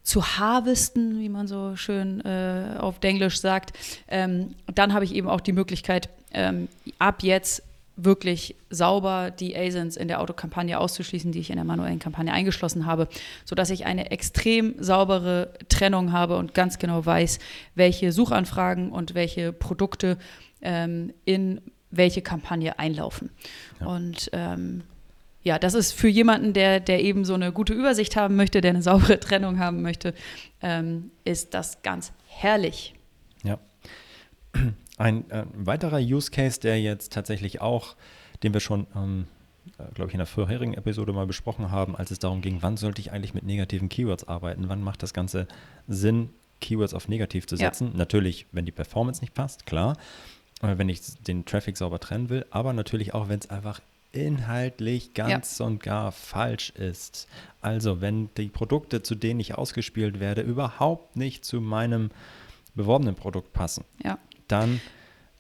zu 0.04 0.24
harvesten, 0.24 1.20
wie 1.20 1.30
man 1.30 1.48
so 1.48 1.76
schön 1.76 2.24
äh, 2.26 2.76
auf 2.78 2.98
Englisch 3.02 3.42
sagt, 3.42 3.76
ähm, 4.08 4.54
dann 4.76 4.94
habe 4.94 5.04
ich 5.04 5.16
eben 5.16 5.28
auch 5.28 5.42
die 5.42 5.52
Möglichkeit, 5.52 6.10
ähm, 6.32 6.68
ab 7.00 7.24
jetzt 7.24 7.64
wirklich 7.96 8.56
sauber 8.70 9.32
die 9.32 9.56
ASINs 9.56 9.98
in 9.98 10.08
der 10.08 10.20
Autokampagne 10.20 10.80
auszuschließen, 10.80 11.32
die 11.32 11.40
ich 11.40 11.50
in 11.50 11.58
der 11.58 11.66
manuellen 11.66 12.00
Kampagne 12.00 12.34
eingeschlossen 12.34 12.86
habe, 12.86 13.08
sodass 13.46 13.70
ich 13.70 13.86
eine 13.86 14.12
extrem 14.12 14.76
saubere 14.80 15.54
Trennung 15.70 16.12
habe 16.12 16.38
und 16.38 16.54
ganz 16.54 16.80
genau 16.80 17.06
weiß, 17.06 17.40
welche 17.76 18.12
Suchanfragen 18.12 18.92
und 18.92 19.14
welche 19.14 19.54
Produkte 19.54 20.18
ähm, 20.62 21.14
in 21.26 21.62
welche 21.92 22.22
Kampagne 22.22 22.80
einlaufen. 22.80 23.30
Ja. 23.80 23.88
Und 23.88 24.30
ähm, 24.34 24.84
ja, 25.44 25.60
das 25.60 25.74
ist 25.74 25.92
für 25.92 26.08
jemanden, 26.08 26.54
der, 26.54 26.80
der 26.80 27.04
eben 27.04 27.26
so 27.26 27.34
eine 27.34 27.52
gute 27.52 27.74
Übersicht 27.74 28.16
haben 28.16 28.36
möchte, 28.36 28.62
der 28.62 28.72
eine 28.72 28.82
saubere 28.82 29.20
Trennung 29.20 29.60
haben 29.60 29.82
möchte, 29.82 30.14
ähm, 30.62 31.12
ist 31.26 31.54
das 31.54 31.82
ganz 31.84 32.12
herrlich. 32.28 32.96
Ja. 33.44 33.60
Ein 34.98 35.30
äh, 35.32 35.46
weiterer 35.54 35.98
Use 36.00 36.30
Case, 36.32 36.60
der 36.60 36.82
jetzt 36.82 37.14
tatsächlich 37.14 37.62
auch, 37.62 37.96
den 38.44 38.54
wir 38.54 38.60
schon, 38.60 38.86
ähm, 38.96 39.28
äh, 39.80 39.92
glaube 39.94 40.10
ich, 40.10 40.14
in 40.14 40.20
der 40.20 40.28
vorherigen 40.28 40.74
Episode 40.76 41.14
mal 41.14 41.26
besprochen 41.26 41.72
haben, 41.72 41.96
als 41.96 42.12
es 42.12 42.20
darum 42.20 42.42
ging, 42.42 42.58
wann 42.62 42.78
sollte 42.78 43.02
ich 43.02 43.12
eigentlich 43.12 43.34
mit 43.34 43.44
negativen 43.44 43.90
Keywords 43.90 44.28
arbeiten, 44.28 44.70
wann 44.70 44.84
macht 44.84 45.02
das 45.04 45.14
Ganze 45.14 45.48
Sinn, 45.88 46.30
Keywords 46.62 46.94
auf 46.94 47.08
negativ 47.08 47.48
zu 47.48 47.56
Ja. 47.56 47.68
setzen. 47.68 47.92
Natürlich, 47.96 48.46
wenn 48.52 48.66
die 48.66 48.72
Performance 48.72 49.22
nicht 49.22 49.34
passt, 49.34 49.66
klar, 49.66 49.98
äh, 50.62 50.78
wenn 50.78 50.90
ich 50.90 51.02
den 51.24 51.44
Traffic 51.46 51.76
sauber 51.76 52.00
trennen 52.00 52.30
will, 52.30 52.46
aber 52.52 52.72
natürlich 52.74 53.14
auch, 53.14 53.30
wenn 53.30 53.40
es 53.40 53.50
einfach 53.50 53.82
inhaltlich 54.12 55.16
ganz 55.16 55.60
und 55.60 55.82
gar 55.82 56.12
falsch 56.12 56.70
ist. 56.72 57.28
Also 57.62 58.00
wenn 58.00 58.30
die 58.38 58.48
Produkte, 58.50 59.02
zu 59.02 59.16
denen 59.16 59.40
ich 59.40 59.56
ausgespielt 59.56 60.20
werde, 60.20 60.42
überhaupt 60.42 61.16
nicht 61.16 61.44
zu 61.44 61.60
meinem 61.60 62.12
beworbenen 62.76 63.16
Produkt 63.16 63.54
passen 63.54 63.84
Ja. 64.04 64.20
Dann 64.48 64.82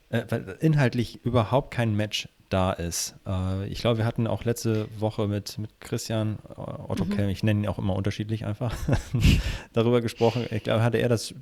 äh, 0.10 0.24
weil 0.30 0.58
inhaltlich 0.60 1.24
überhaupt 1.26 1.72
kein 1.74 1.96
Match 1.96 2.30
da 2.50 2.72
ist. 2.72 3.16
Äh, 3.26 3.68
ich 3.68 3.80
glaube, 3.80 3.98
wir 3.98 4.06
hatten 4.06 4.28
auch 4.28 4.44
letzte 4.44 4.88
Woche 5.00 5.28
mit, 5.28 5.58
mit 5.58 5.80
Christian 5.80 6.38
äh, 6.50 6.60
Otto 6.60 7.06
Mhm. 7.06 7.10
Kelm, 7.10 7.30
ich 7.30 7.42
nenne 7.42 7.62
ihn 7.62 7.68
auch 7.68 7.80
immer 7.80 7.96
unterschiedlich 7.96 8.46
einfach, 8.46 8.76
darüber 9.74 10.02
gesprochen. 10.02 10.46
Ich 10.52 10.64
glaube, 10.64 10.84
hatte 10.84 10.98
er 11.00 11.10
das 11.10 11.34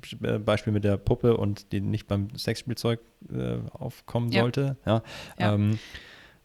Beispiel 0.44 0.72
mit 0.72 0.84
der 0.84 0.96
Puppe 0.96 1.36
und 1.36 1.72
die 1.72 1.80
nicht 1.82 2.06
beim 2.06 2.34
Sexspielzeug 2.36 3.00
äh, 3.30 3.58
aufkommen 3.72 4.30
Ja. 4.32 4.40
sollte. 4.42 4.76
Ja. 4.86 5.02
Ja. 5.38 5.54
Ähm, 5.54 5.78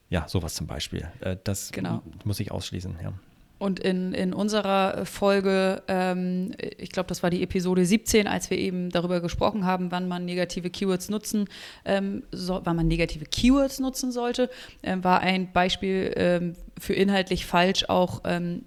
ja, 0.09 0.27
sowas 0.27 0.55
zum 0.55 0.67
Beispiel. 0.67 1.07
Äh, 1.21 1.37
das 1.43 1.71
Genau. 1.71 2.01
muss 2.25 2.39
ich 2.41 2.51
ausschließen, 2.51 2.97
ja. 3.01 3.13
Und 3.59 3.79
in, 3.79 4.13
in 4.13 4.33
unserer 4.33 5.05
Folge, 5.05 5.81
ähm, 5.87 6.51
ich 6.77 6.91
glaube, 6.91 7.07
das 7.07 7.23
war 7.23 7.29
die 7.29 7.41
Episode 7.41 7.85
17, 7.85 8.27
als 8.27 8.49
wir 8.49 8.57
eben 8.57 8.89
darüber 8.89 9.19
gesprochen 9.19 9.65
haben, 9.65 9.91
wann 9.91 10.07
man 10.07 10.25
negative 10.25 10.69
Keywords 10.69 11.09
nutzen, 11.09 11.45
ähm, 11.83 12.23
so, 12.31 12.61
wann 12.63 12.75
man 12.75 12.87
negative 12.87 13.25
Keywords 13.25 13.79
nutzen 13.79 14.11
sollte, 14.11 14.49
ähm, 14.83 15.03
war 15.03 15.21
ein 15.21 15.51
Beispiel 15.51 16.13
ähm, 16.15 16.55
für 16.79 16.93
inhaltlich 16.93 17.45
falsch 17.45 17.85
auch, 17.87 18.21
ähm, 18.25 18.65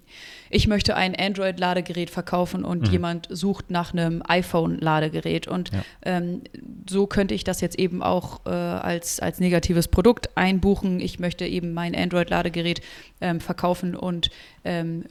ich 0.51 0.67
möchte 0.67 0.95
ein 0.95 1.15
Android-Ladegerät 1.15 2.09
verkaufen 2.09 2.63
und 2.63 2.83
Mhm. 2.87 2.91
jemand 2.91 3.27
sucht 3.29 3.71
nach 3.71 3.93
einem 3.93 4.21
iPhone-Ladegerät. 4.27 5.47
Und 5.47 5.71
Ja. 5.71 5.83
ähm, 6.03 6.41
so 6.89 7.07
könnte 7.07 7.33
ich 7.33 7.43
das 7.43 7.61
jetzt 7.61 7.79
eben 7.79 8.03
auch 8.03 8.45
äh, 8.45 8.49
als, 8.49 9.19
als 9.19 9.39
negatives 9.39 9.87
Produkt 9.87 10.29
einbuchen. 10.35 10.99
Ich 10.99 11.19
möchte 11.19 11.45
eben 11.45 11.73
mein 11.73 11.95
Android-Ladegerät 11.95 12.81
ähm, 13.21 13.39
verkaufen 13.39 13.95
und 13.95 14.29
ähm, 14.63 15.05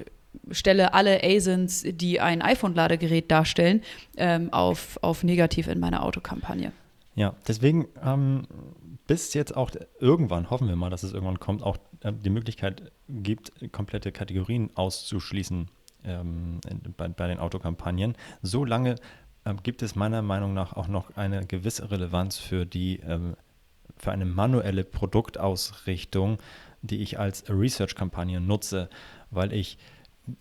stelle 0.53 0.95
alle 0.95 1.23
ASINs, 1.25 1.85
die 1.87 2.21
ein 2.21 2.43
iPhone-Ladegerät 2.43 3.31
darstellen, 3.31 3.83
ähm, 4.17 4.53
auf, 4.53 4.99
auf 5.03 5.25
negativ 5.25 5.67
in 5.69 5.81
meiner 5.81 6.05
Autokampagne. 6.05 6.73
Ja, 7.17 7.35
deswegen, 7.49 7.89
ähm, 8.05 8.47
bis 9.07 9.35
jetzt 9.35 9.57
auch 9.57 9.71
irgendwann, 9.99 10.51
hoffen 10.51 10.69
wir 10.69 10.77
mal, 10.77 10.89
dass 10.91 11.03
es 11.03 11.13
irgendwann 11.13 11.41
kommt, 11.41 11.63
auch 11.65 11.77
die 12.03 12.31
Möglichkeit 12.31 12.93
gibt, 13.09 13.53
komplette 13.73 14.13
Kategorien 14.13 14.71
auszuschließen 14.75 15.69
ähm, 16.05 16.61
bei, 16.97 17.09
bei 17.09 17.29
den 17.29 17.39
Autokampagnen. 17.39 18.17
Solange 18.43 18.97
ähm, 19.45 19.59
gibt 19.63 19.83
es 19.83 19.95
meiner 19.95 20.23
Meinung 20.23 20.55
nach 20.55 20.75
auch 20.75 20.89
noch 20.89 21.17
eine 21.17 21.47
gewisse 21.47 21.91
Relevanz 21.91 22.39
für 22.39 22.67
die 22.67 23.01
ähm, 23.01 23.37
für 23.97 24.13
eine 24.13 24.25
manuelle 24.25 24.83
Produktausrichtung, 24.85 26.39
die 26.81 27.03
ich 27.03 27.19
als 27.19 27.45
Research-Kampagne 27.51 28.41
nutze, 28.41 28.89
weil 29.31 29.53
ich 29.53 29.77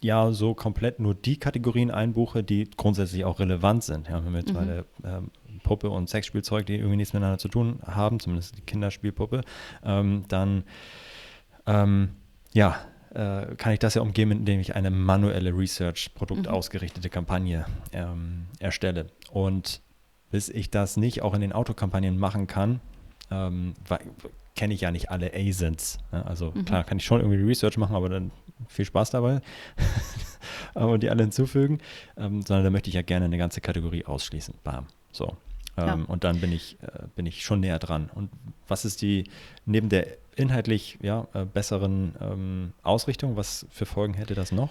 ja 0.01 0.31
so 0.31 0.53
komplett 0.53 0.99
nur 0.99 1.15
die 1.15 1.37
Kategorien 1.37 1.91
einbuche, 1.91 2.43
die 2.43 2.69
grundsätzlich 2.77 3.25
auch 3.25 3.39
relevant 3.39 3.83
sind. 3.83 4.07
Ja, 4.07 4.23
wenn 4.23 4.31
wir 4.31 4.39
jetzt 4.39 4.53
bei 4.53 4.63
der 4.63 4.85
ähm, 5.03 5.31
Puppe 5.63 5.89
und 5.89 6.09
Sexspielzeug, 6.09 6.65
die 6.65 6.75
irgendwie 6.75 6.97
nichts 6.97 7.13
miteinander 7.13 7.39
zu 7.39 7.49
tun 7.49 7.79
haben, 7.85 8.19
zumindest 8.19 8.57
die 8.57 8.61
Kinderspielpuppe, 8.61 9.41
ähm, 9.83 10.23
dann 10.27 10.63
ähm, 11.69 12.09
ja, 12.53 12.79
äh, 13.13 13.55
kann 13.55 13.73
ich 13.73 13.79
das 13.79 13.93
ja 13.93 14.01
umgehen, 14.01 14.31
indem 14.31 14.59
ich 14.59 14.75
eine 14.75 14.89
manuelle 14.89 15.55
Research, 15.55 16.11
produktausgerichtete 16.15 17.09
Kampagne 17.09 17.65
ähm, 17.93 18.47
erstelle. 18.59 19.07
Und 19.31 19.81
bis 20.31 20.49
ich 20.49 20.69
das 20.69 20.97
nicht 20.97 21.21
auch 21.21 21.33
in 21.33 21.41
den 21.41 21.53
Autokampagnen 21.53 22.17
machen 22.17 22.47
kann, 22.47 22.81
ähm, 23.31 23.73
kenne 24.55 24.73
ich 24.73 24.81
ja 24.81 24.91
nicht 24.91 25.09
alle 25.11 25.31
ASINs. 25.33 25.99
Ne? 26.11 26.25
Also 26.25 26.51
klar 26.65 26.83
kann 26.83 26.97
ich 26.97 27.05
schon 27.05 27.21
irgendwie 27.21 27.41
Research 27.41 27.77
machen, 27.77 27.95
aber 27.95 28.09
dann 28.09 28.31
viel 28.67 28.85
Spaß 28.85 29.11
dabei 29.11 29.41
und 30.73 31.01
die 31.01 31.09
alle 31.09 31.23
hinzufügen, 31.23 31.79
ähm, 32.17 32.41
sondern 32.41 32.65
da 32.65 32.69
möchte 32.69 32.89
ich 32.89 32.95
ja 32.95 33.01
gerne 33.01 33.25
eine 33.25 33.37
ganze 33.37 33.61
Kategorie 33.61 34.05
ausschließen. 34.05 34.55
Bam. 34.63 34.87
So. 35.11 35.37
Ähm, 35.77 35.87
Ja. 35.87 35.93
Und 36.07 36.23
dann 36.23 36.41
bin 36.41 36.51
ich, 36.51 36.77
äh, 36.81 37.07
bin 37.15 37.25
ich 37.25 37.43
schon 37.43 37.61
näher 37.61 37.79
dran. 37.79 38.09
Und 38.13 38.29
was 38.67 38.85
ist 38.85 39.01
die, 39.01 39.29
neben 39.65 39.89
der 39.89 40.07
inhaltlich 40.39 40.97
ja, 41.01 41.27
äh, 41.33 41.45
besseren 41.45 42.15
ähm, 42.21 42.73
Ausrichtung, 42.83 43.35
was 43.35 43.65
für 43.69 43.85
Folgen 43.85 44.13
hätte 44.13 44.35
das 44.35 44.51
noch? 44.51 44.69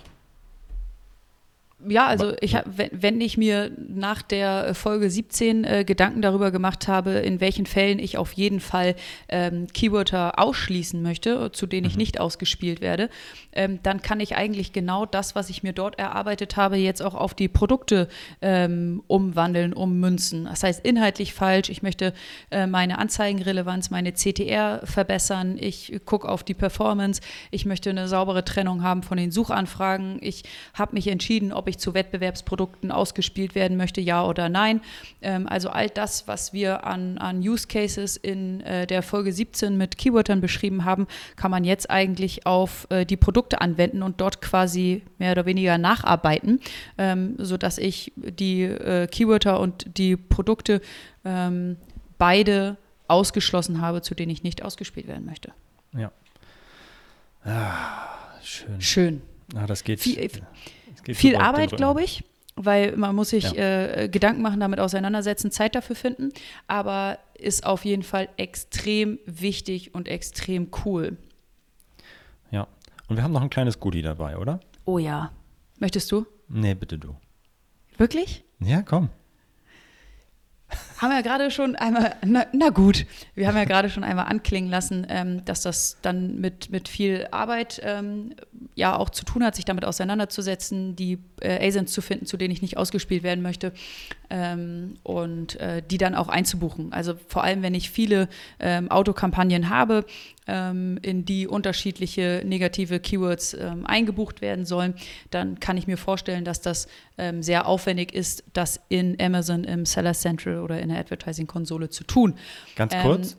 Ja, 1.86 2.06
also 2.08 2.32
ich 2.40 2.56
hab, 2.56 2.64
wenn, 2.74 3.20
ich 3.20 3.38
mir 3.38 3.70
nach 3.76 4.20
der 4.20 4.66
äh, 4.66 4.74
Folge 4.74 5.08
17 5.08 5.62
äh, 5.62 5.84
Gedanken 5.84 6.22
darüber 6.22 6.50
gemacht 6.50 6.88
habe, 6.88 7.12
in 7.12 7.40
welchen 7.40 7.66
Fällen 7.66 8.00
ich 8.00 8.18
auf 8.18 8.32
jeden 8.32 8.58
Fall 8.58 8.96
ähm, 9.28 9.68
Keywörter 9.72 10.40
ausschließen 10.40 11.00
möchte, 11.00 11.52
zu 11.52 11.66
denen 11.66 11.86
ich 11.86 11.96
nicht 11.96 12.18
ausgespielt 12.18 12.80
werde, 12.80 13.10
ähm, 13.52 13.78
dann 13.84 14.02
kann 14.02 14.18
ich 14.18 14.34
eigentlich 14.34 14.72
genau 14.72 15.06
das, 15.06 15.36
was 15.36 15.50
ich 15.50 15.62
mir 15.62 15.72
dort 15.72 16.00
erarbeitet 16.00 16.56
habe, 16.56 16.76
jetzt 16.76 17.00
auch 17.00 17.14
auf 17.14 17.34
die 17.34 17.46
Produkte 17.46 18.08
ähm, 18.42 19.04
umwandeln, 19.06 19.72
ummünzen. 19.72 20.46
Das 20.46 20.64
heißt, 20.64 20.84
inhaltlich 20.84 21.32
falsch. 21.32 21.68
Ich 21.68 21.82
möchte 21.82 22.12
äh, 22.50 22.66
meine 22.66 22.98
Anzeigenrelevanz, 22.98 23.90
meine 23.90 24.14
CTR 24.14 24.80
verbessern. 24.82 25.56
Ich 25.60 26.00
gucke 26.04 26.28
auf 26.28 26.42
die 26.42 26.54
Performance. 26.54 27.20
Ich 27.52 27.66
möchte 27.66 27.90
eine 27.90 28.08
saubere 28.08 28.44
Trennung 28.44 28.82
haben 28.82 29.04
von 29.04 29.16
den 29.16 29.30
Suchanfragen. 29.30 30.18
Ich 30.20 30.42
habe 30.74 30.94
mich 30.94 31.06
entschieden, 31.06 31.52
ob 31.52 31.67
ich 31.68 31.78
zu 31.78 31.94
Wettbewerbsprodukten 31.94 32.90
ausgespielt 32.90 33.54
werden 33.54 33.76
möchte, 33.76 34.00
ja 34.00 34.24
oder 34.24 34.48
nein. 34.48 34.80
Ähm, 35.22 35.46
also 35.46 35.70
all 35.70 35.88
das, 35.88 36.26
was 36.26 36.52
wir 36.52 36.84
an, 36.84 37.18
an 37.18 37.40
Use 37.40 37.66
Cases 37.66 38.16
in 38.16 38.60
äh, 38.62 38.86
der 38.86 39.02
Folge 39.02 39.32
17 39.32 39.76
mit 39.76 39.98
Keywordern 39.98 40.40
beschrieben 40.40 40.84
haben, 40.84 41.06
kann 41.36 41.50
man 41.50 41.64
jetzt 41.64 41.90
eigentlich 41.90 42.46
auf 42.46 42.86
äh, 42.90 43.04
die 43.04 43.16
Produkte 43.16 43.60
anwenden 43.60 44.02
und 44.02 44.20
dort 44.20 44.40
quasi 44.40 45.02
mehr 45.18 45.32
oder 45.32 45.46
weniger 45.46 45.78
nacharbeiten, 45.78 46.60
ähm, 46.96 47.34
sodass 47.38 47.78
ich 47.78 48.12
die 48.16 48.62
äh, 48.62 49.06
Keywörter 49.06 49.60
und 49.60 49.98
die 49.98 50.16
Produkte 50.16 50.80
ähm, 51.24 51.76
beide 52.18 52.76
ausgeschlossen 53.06 53.80
habe, 53.80 54.02
zu 54.02 54.14
denen 54.14 54.30
ich 54.30 54.42
nicht 54.42 54.62
ausgespielt 54.62 55.08
werden 55.08 55.24
möchte. 55.24 55.52
Ja. 55.96 56.12
Ah, 57.44 58.40
schön. 58.42 58.80
Schön. 58.80 59.22
Ah, 59.54 59.66
das 59.66 59.84
geht. 59.84 60.02
Geht 60.02 60.42
Viel 61.06 61.36
Arbeit, 61.36 61.72
glaube 61.76 62.02
ich, 62.02 62.24
weil 62.56 62.96
man 62.96 63.14
muss 63.14 63.30
sich 63.30 63.52
Ja. 63.52 63.54
äh, 64.02 64.08
Gedanken 64.08 64.42
machen, 64.42 64.60
damit 64.60 64.80
auseinandersetzen, 64.80 65.50
Zeit 65.50 65.74
dafür 65.74 65.96
finden, 65.96 66.32
aber 66.66 67.18
ist 67.34 67.64
auf 67.64 67.84
jeden 67.84 68.02
Fall 68.02 68.28
extrem 68.36 69.18
wichtig 69.26 69.94
und 69.94 70.08
extrem 70.08 70.68
cool. 70.84 71.16
Ja. 72.50 72.66
Und 73.08 73.16
wir 73.16 73.22
haben 73.22 73.32
noch 73.32 73.42
ein 73.42 73.50
kleines 73.50 73.78
Goodie 73.80 74.02
dabei, 74.02 74.36
oder? 74.36 74.60
Oh 74.84 74.98
ja. 74.98 75.30
Möchtest 75.78 76.10
du? 76.12 76.26
Nee, 76.48 76.74
bitte 76.74 76.98
du. 76.98 77.14
Wirklich? 77.96 78.44
Ja, 78.60 78.82
komm. 78.82 79.08
Haben 80.98 81.12
ja 81.12 81.20
gerade 81.20 81.50
schon 81.52 81.76
einmal, 81.76 82.16
na, 82.26 82.46
na 82.52 82.70
gut, 82.70 83.06
wir 83.36 83.46
haben 83.46 83.56
ja 83.56 83.64
gerade 83.64 83.88
schon 83.88 84.02
einmal 84.02 84.26
anklingen 84.26 84.68
lassen, 84.68 85.06
ähm, 85.08 85.44
dass 85.44 85.62
das 85.62 85.96
dann 86.02 86.40
mit, 86.40 86.70
mit 86.70 86.88
viel 86.88 87.28
Arbeit 87.30 87.80
ähm, 87.84 88.34
ja 88.74 88.96
auch 88.96 89.10
zu 89.10 89.24
tun 89.24 89.44
hat, 89.44 89.54
sich 89.54 89.64
damit 89.64 89.84
auseinanderzusetzen, 89.84 90.96
die 90.96 91.18
äh, 91.40 91.66
ASINs 91.66 91.92
zu 91.92 92.02
finden, 92.02 92.26
zu 92.26 92.36
denen 92.36 92.52
ich 92.52 92.62
nicht 92.62 92.76
ausgespielt 92.76 93.22
werden 93.22 93.42
möchte 93.42 93.72
ähm, 94.28 94.96
und 95.04 95.60
äh, 95.60 95.82
die 95.88 95.98
dann 95.98 96.16
auch 96.16 96.28
einzubuchen. 96.28 96.92
Also 96.92 97.14
vor 97.28 97.44
allem, 97.44 97.62
wenn 97.62 97.74
ich 97.74 97.90
viele 97.90 98.28
ähm, 98.58 98.90
Autokampagnen 98.90 99.68
habe, 99.68 100.04
in 100.48 101.24
die 101.24 101.46
unterschiedliche 101.46 102.42
negative 102.44 103.00
Keywords 103.00 103.54
ähm, 103.54 103.84
eingebucht 103.84 104.40
werden 104.40 104.64
sollen, 104.64 104.94
dann 105.30 105.60
kann 105.60 105.76
ich 105.76 105.86
mir 105.86 105.98
vorstellen, 105.98 106.44
dass 106.44 106.60
das 106.60 106.88
ähm, 107.18 107.42
sehr 107.42 107.66
aufwendig 107.66 108.14
ist, 108.14 108.44
das 108.54 108.80
in 108.88 109.20
Amazon 109.20 109.64
im 109.64 109.84
Seller 109.84 110.14
Central 110.14 110.60
oder 110.60 110.80
in 110.80 110.88
der 110.88 110.98
Advertising-Konsole 110.98 111.90
zu 111.90 112.04
tun. 112.04 112.34
Ganz 112.76 112.94
Ähm, 112.94 113.02
kurz, 113.02 113.36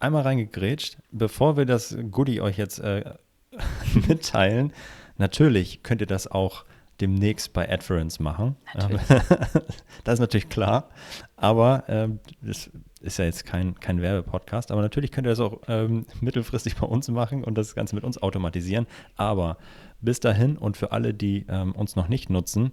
einmal 0.00 0.22
reingegrätscht, 0.22 0.98
bevor 1.10 1.56
wir 1.56 1.66
das 1.66 1.96
Goodie 2.10 2.40
euch 2.40 2.56
jetzt 2.56 2.78
äh, 2.78 3.04
mitteilen. 4.08 4.72
Natürlich 5.16 5.82
könnt 5.82 6.00
ihr 6.00 6.06
das 6.06 6.28
auch 6.28 6.64
demnächst 7.00 7.52
bei 7.52 7.70
Adference 7.70 8.18
machen. 8.18 8.56
Natürlich. 8.74 9.02
das 10.04 10.14
ist 10.14 10.20
natürlich 10.20 10.48
klar. 10.48 10.88
Aber 11.36 11.84
ähm, 11.88 12.20
das 12.40 12.70
ist 13.00 13.18
ja 13.18 13.24
jetzt 13.24 13.44
kein, 13.44 13.78
kein 13.80 14.00
Werbepodcast. 14.00 14.70
Aber 14.70 14.82
natürlich 14.82 15.12
könnt 15.12 15.26
ihr 15.26 15.30
das 15.30 15.40
auch 15.40 15.60
ähm, 15.68 16.06
mittelfristig 16.20 16.76
bei 16.76 16.86
uns 16.86 17.08
machen 17.08 17.44
und 17.44 17.56
das 17.56 17.74
Ganze 17.74 17.94
mit 17.94 18.04
uns 18.04 18.20
automatisieren. 18.22 18.86
Aber 19.16 19.58
bis 20.00 20.20
dahin 20.20 20.56
und 20.56 20.76
für 20.76 20.92
alle, 20.92 21.14
die 21.14 21.46
ähm, 21.48 21.72
uns 21.72 21.96
noch 21.96 22.08
nicht 22.08 22.30
nutzen, 22.30 22.72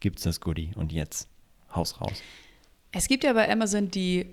gibt 0.00 0.18
es 0.18 0.24
das 0.24 0.40
Goodie. 0.40 0.72
Und 0.76 0.92
jetzt, 0.92 1.28
Haus 1.74 2.00
raus. 2.00 2.22
Es 2.92 3.06
gibt 3.08 3.24
ja 3.24 3.32
bei 3.34 3.50
Amazon 3.50 3.90
die 3.90 4.30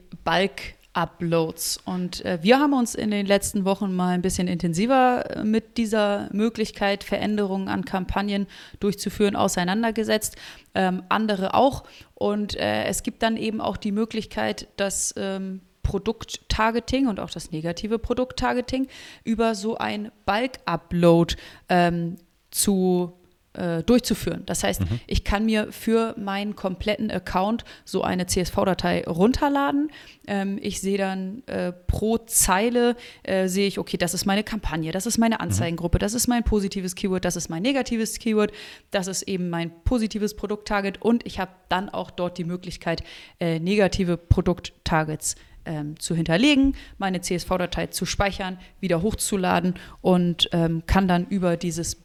Bulk-Uploads 0.96 1.80
und 1.86 2.24
äh, 2.26 2.40
wir 2.42 2.60
haben 2.60 2.74
uns 2.74 2.96
in 2.96 3.12
den 3.12 3.26
letzten 3.26 3.66
Wochen 3.66 3.94
mal 3.94 4.14
ein 4.14 4.22
bisschen 4.22 4.48
intensiver 4.48 5.30
äh, 5.30 5.44
mit 5.44 5.78
dieser 5.78 6.30
Möglichkeit, 6.32 7.04
Veränderungen 7.04 7.68
an 7.68 7.86
Kampagnen 7.86 8.48
durchzuführen, 8.80 9.36
auseinandergesetzt. 9.36 10.38
Ähm, 10.74 11.04
andere 11.10 11.54
auch. 11.54 11.84
Und 12.14 12.56
äh, 12.56 12.86
es 12.86 13.04
gibt 13.04 13.24
dann 13.24 13.38
eben 13.38 13.62
auch 13.62 13.78
die 13.78 13.92
Möglichkeit, 13.92 14.68
dass 14.78 15.14
ähm, 15.18 15.62
Produkttargeting 15.84 17.08
und 17.08 17.20
auch 17.20 17.30
das 17.30 17.52
negative 17.52 18.00
Produkttargeting 18.00 18.88
über 19.24 19.54
so 19.54 19.78
ein 19.78 20.12
Bulk-Upload 20.26 21.36
ähm, 21.70 22.18
zu 22.52 23.14
äh, 23.56 23.84
durchzuführen. 23.84 24.44
Das 24.46 24.64
heißt, 24.64 24.82
ich 25.08 25.24
kann 25.24 25.46
mir 25.46 25.72
für 25.72 26.16
meinen 26.18 26.56
kompletten 26.56 27.12
Account 27.12 27.64
so 27.84 28.02
eine 28.04 28.26
CSV-Datei 28.26 29.06
runterladen. 29.06 29.92
Ähm, 30.28 30.60
ich 30.62 30.82
sehe 30.82 30.98
dann 30.98 31.44
äh, 31.48 31.72
pro 31.72 32.18
Zeile, 32.18 32.96
äh, 33.24 33.48
sehe 33.48 33.68
ich, 33.68 33.80
okay, 33.80 33.98
das 33.98 34.14
ist 34.14 34.26
meine 34.26 34.44
Kampagne, 34.44 34.92
das 34.92 35.06
ist 35.06 35.18
meine 35.18 35.40
Anzeigengruppe, 35.40 36.00
das 36.00 36.14
ist 36.14 36.28
mein 36.28 36.44
positives 36.44 36.96
Keyword, 36.96 37.26
das 37.26 37.36
ist 37.36 37.50
mein 37.50 37.64
negatives 37.64 38.20
Keyword, 38.20 38.52
das 38.92 39.08
ist 39.08 39.24
eben 39.24 39.50
mein 39.50 39.72
positives 39.84 40.36
Produkttarget 40.36 41.02
und 41.02 41.26
ich 41.26 41.40
habe 41.40 41.52
dann 41.70 41.90
auch 41.90 42.12
dort 42.12 42.38
die 42.38 42.44
Möglichkeit, 42.44 43.04
äh, 43.40 43.60
negative 43.60 44.18
Produkttargets 44.18 45.36
ähm, 45.66 46.00
zu 46.00 46.16
hinterlegen, 46.16 46.76
meine 46.98 47.22
CSV-Datei 47.22 47.88
zu 47.88 48.06
speichern, 48.06 48.60
wieder 48.80 49.02
hochzuladen 49.02 49.76
und 50.02 50.50
ähm, 50.52 50.84
kann 50.86 51.08
dann 51.08 51.26
über 51.28 51.58
dieses 51.58 51.96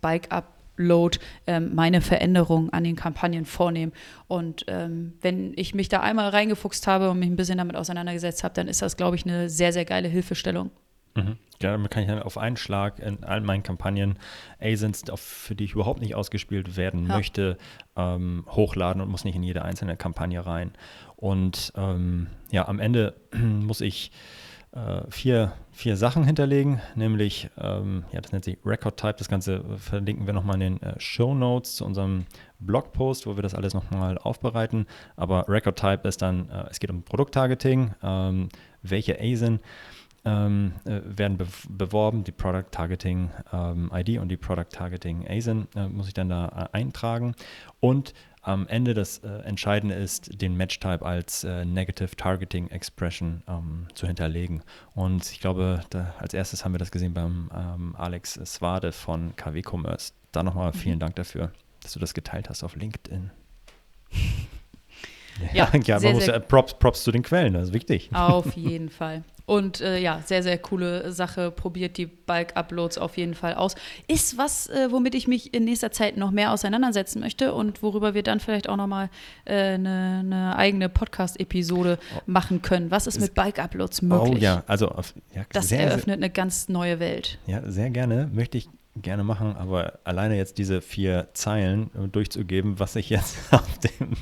Bike-Upload 0.81 1.19
ähm, 1.47 1.75
meine 1.75 2.01
Veränderungen 2.01 2.71
an 2.73 2.85
den 2.85 2.97
Kampagnen 2.97 3.45
vornehmen. 3.45 3.93
Und 4.29 4.65
ähm, 4.69 5.15
wenn 5.21 5.53
ich 5.57 5.75
mich 5.75 5.89
da 5.89 6.01
einmal 6.01 6.31
reingefuchst 6.31 6.87
habe 6.87 7.11
und 7.11 7.19
mich 7.19 7.29
ein 7.29 7.37
bisschen 7.37 7.59
damit 7.59 7.77
auseinandergesetzt 7.77 8.45
habe, 8.45 8.55
dann 8.55 8.69
ist 8.69 8.83
das, 8.83 8.97
glaube 8.97 9.17
ich, 9.17 9.25
eine 9.25 9.49
sehr, 9.49 9.73
sehr 9.73 9.85
geile 9.85 10.09
Hilfestellung. 10.09 10.71
Mhm. 11.17 11.37
Ja, 11.61 11.73
damit 11.73 11.91
kann 11.91 12.05
ich 12.05 12.09
dann 12.09 12.23
auf 12.23 12.39
einen 12.39 12.57
Schlag 12.57 13.01
in 13.01 13.25
all 13.25 13.41
meinen 13.41 13.63
Kampagnen 13.63 14.19
ASINs, 14.61 15.03
für 15.17 15.55
die 15.55 15.65
ich 15.65 15.73
überhaupt 15.73 16.01
nicht 16.01 16.15
ausgespielt 16.15 16.77
werden 16.77 17.07
ja. 17.07 17.17
möchte, 17.17 17.59
ähm, 17.97 18.47
hochladen 18.49 19.03
und 19.03 19.11
muss 19.11 19.25
nicht 19.25 19.35
in 19.35 19.43
jede 19.43 19.63
einzelne 19.63 19.97
Kampagne 19.97 20.47
rein. 20.47 20.73
Und 21.17 21.73
ähm, 21.77 22.29
ja, 22.51 22.67
am 22.67 22.79
Ende 22.79 23.15
muss 23.35 23.81
ich 23.81 24.13
äh, 24.73 25.03
vier, 25.11 25.53
vier 25.73 25.97
Sachen 25.97 26.25
hinterlegen, 26.25 26.81
nämlich, 26.95 27.51
ähm, 27.59 28.05
ja, 28.13 28.21
das 28.21 28.33
nennt 28.33 28.45
sich 28.45 28.59
Record 28.65 28.99
Type. 28.99 29.17
Das 29.19 29.29
Ganze 29.29 29.65
verlinken 29.79 30.27
wir 30.27 30.33
nochmal 30.33 30.61
in 30.63 30.79
den 30.79 30.83
äh, 30.83 30.95
Show 30.99 31.35
Notes 31.35 31.77
zu 31.77 31.85
unserem 31.85 32.27
Blogpost, 32.61 33.27
wo 33.27 33.37
wir 33.37 33.43
das 33.43 33.55
alles 33.55 33.75
nochmal 33.75 34.19
aufbereiten. 34.19 34.87
Aber 35.17 35.49
Record 35.49 35.79
Type 35.79 36.07
ist 36.07 36.23
dann, 36.23 36.49
äh, 36.51 36.67
es 36.71 36.79
geht 36.79 36.91
um 36.91 37.03
Produkttargeting, 37.03 37.95
ähm, 38.03 38.49
welche 38.83 39.19
ASIN 39.21 39.61
ähm, 40.25 40.75
äh, 40.85 41.01
werden 41.05 41.39
be 41.39 41.47
beworben, 41.69 42.25
die 42.25 42.33
Product 42.33 42.71
Targeting 42.71 43.31
ähm, 43.53 43.91
ID 43.93 44.19
und 44.19 44.29
die 44.29 44.37
Product 44.37 44.69
Targeting 44.71 45.27
ASIN 45.27 45.67
äh, 45.75 45.89
muss 45.89 46.09
ich 46.09 46.15
dann 46.15 46.29
da 46.29 46.69
äh, 46.73 46.77
eintragen. 46.77 47.35
Und 47.81 48.13
am 48.43 48.67
Ende 48.69 48.95
das 48.95 49.19
äh, 49.19 49.29
Entscheidende 49.43 49.95
ist, 49.95 50.41
den 50.41 50.57
Match-Type 50.57 51.05
als 51.05 51.45
äh, 51.45 51.65
Negative 51.65 52.17
Targeting 52.17 52.69
Expression 52.69 53.43
ähm, 53.47 53.87
zu 53.95 54.07
hinterlegen. 54.07 54.63
Und 54.95 55.31
ich 55.31 55.41
glaube, 55.41 55.81
da, 55.91 56.15
als 56.19 56.33
erstes 56.33 56.65
haben 56.65 56.73
wir 56.73 56.79
das 56.79 56.91
gesehen 56.91 57.13
beim 57.13 57.51
ähm, 57.55 57.95
Alex 57.97 58.35
Swade 58.45 58.93
von 58.93 59.37
KW 59.37 59.63
Commerce. 59.63 60.13
Da 60.33 60.43
nochmal 60.43 60.73
vielen 60.73 60.97
mhm. 60.97 61.01
Dank 61.01 61.17
dafür, 61.17 61.53
dass 61.83 61.93
du 61.93 61.99
das 61.99 62.15
geteilt 62.15 62.49
hast 62.49 62.63
auf 62.65 62.77
LinkedIn. 62.77 63.31
Ja, 65.55 65.71
ja, 65.73 65.81
ja 65.85 66.01
man 66.01 66.13
muss 66.13 66.27
ja 66.27 66.39
Props, 66.39 66.75
Props 66.75 67.05
zu 67.05 67.13
den 67.13 67.23
Quellen, 67.23 67.55
das 67.55 67.69
ist 67.69 67.75
wichtig. 67.75 68.11
Auf 68.13 68.53
jeden 68.57 68.91
Fall. 68.91 69.25
Und 69.51 69.81
äh, 69.81 69.99
ja, 69.99 70.23
sehr, 70.25 70.45
sehr 70.45 70.59
coole 70.59 71.11
Sache. 71.11 71.51
Probiert 71.51 71.97
die 71.97 72.07
Bulk-Uploads 72.07 72.99
auf 72.99 73.17
jeden 73.17 73.35
Fall 73.35 73.55
aus. 73.55 73.75
Ist 74.07 74.39
was, 74.39 74.69
äh, 74.69 74.93
womit 74.93 75.17
ich 75.17 75.27
mich 75.27 75.53
in 75.53 75.65
nächster 75.65 75.91
Zeit 75.91 76.17
noch 76.17 76.31
mehr 76.31 76.53
auseinandersetzen 76.53 77.19
möchte 77.19 77.53
und 77.53 77.83
worüber 77.83 78.15
wir 78.15 78.23
dann 78.23 78.39
vielleicht 78.39 78.69
auch 78.69 78.77
nochmal 78.77 79.11
äh, 79.47 79.75
eine, 79.75 80.21
eine 80.21 80.57
eigene 80.57 80.89
Podcast-Episode 80.89 81.99
oh. 82.17 82.21
machen 82.27 82.63
können. 82.63 82.93
Was 82.93 83.09
ist 83.09 83.21
mit 83.21 83.35
Bulk-Uploads 83.35 84.03
möglich? 84.03 84.35
Oh 84.37 84.39
ja, 84.39 84.63
also 84.69 84.87
auf, 84.87 85.15
ja, 85.35 85.43
das 85.53 85.71
sehr, 85.71 85.81
eröffnet 85.81 86.05
sehr, 86.05 86.15
eine 86.15 86.31
ganz 86.31 86.69
neue 86.69 87.01
Welt. 87.01 87.41
Ja, 87.49 87.69
sehr 87.69 87.91
gerne. 87.91 88.31
Möchte 88.33 88.57
ich 88.57 88.69
gerne 88.95 89.25
machen, 89.25 89.57
aber 89.57 89.99
alleine 90.05 90.37
jetzt 90.37 90.59
diese 90.59 90.81
vier 90.81 91.27
Zeilen 91.33 91.91
äh, 91.95 92.07
durchzugeben, 92.07 92.79
was 92.79 92.95
ich 92.95 93.11
jetzt 93.11 93.37
auf 93.51 93.79
dem, 93.79 94.13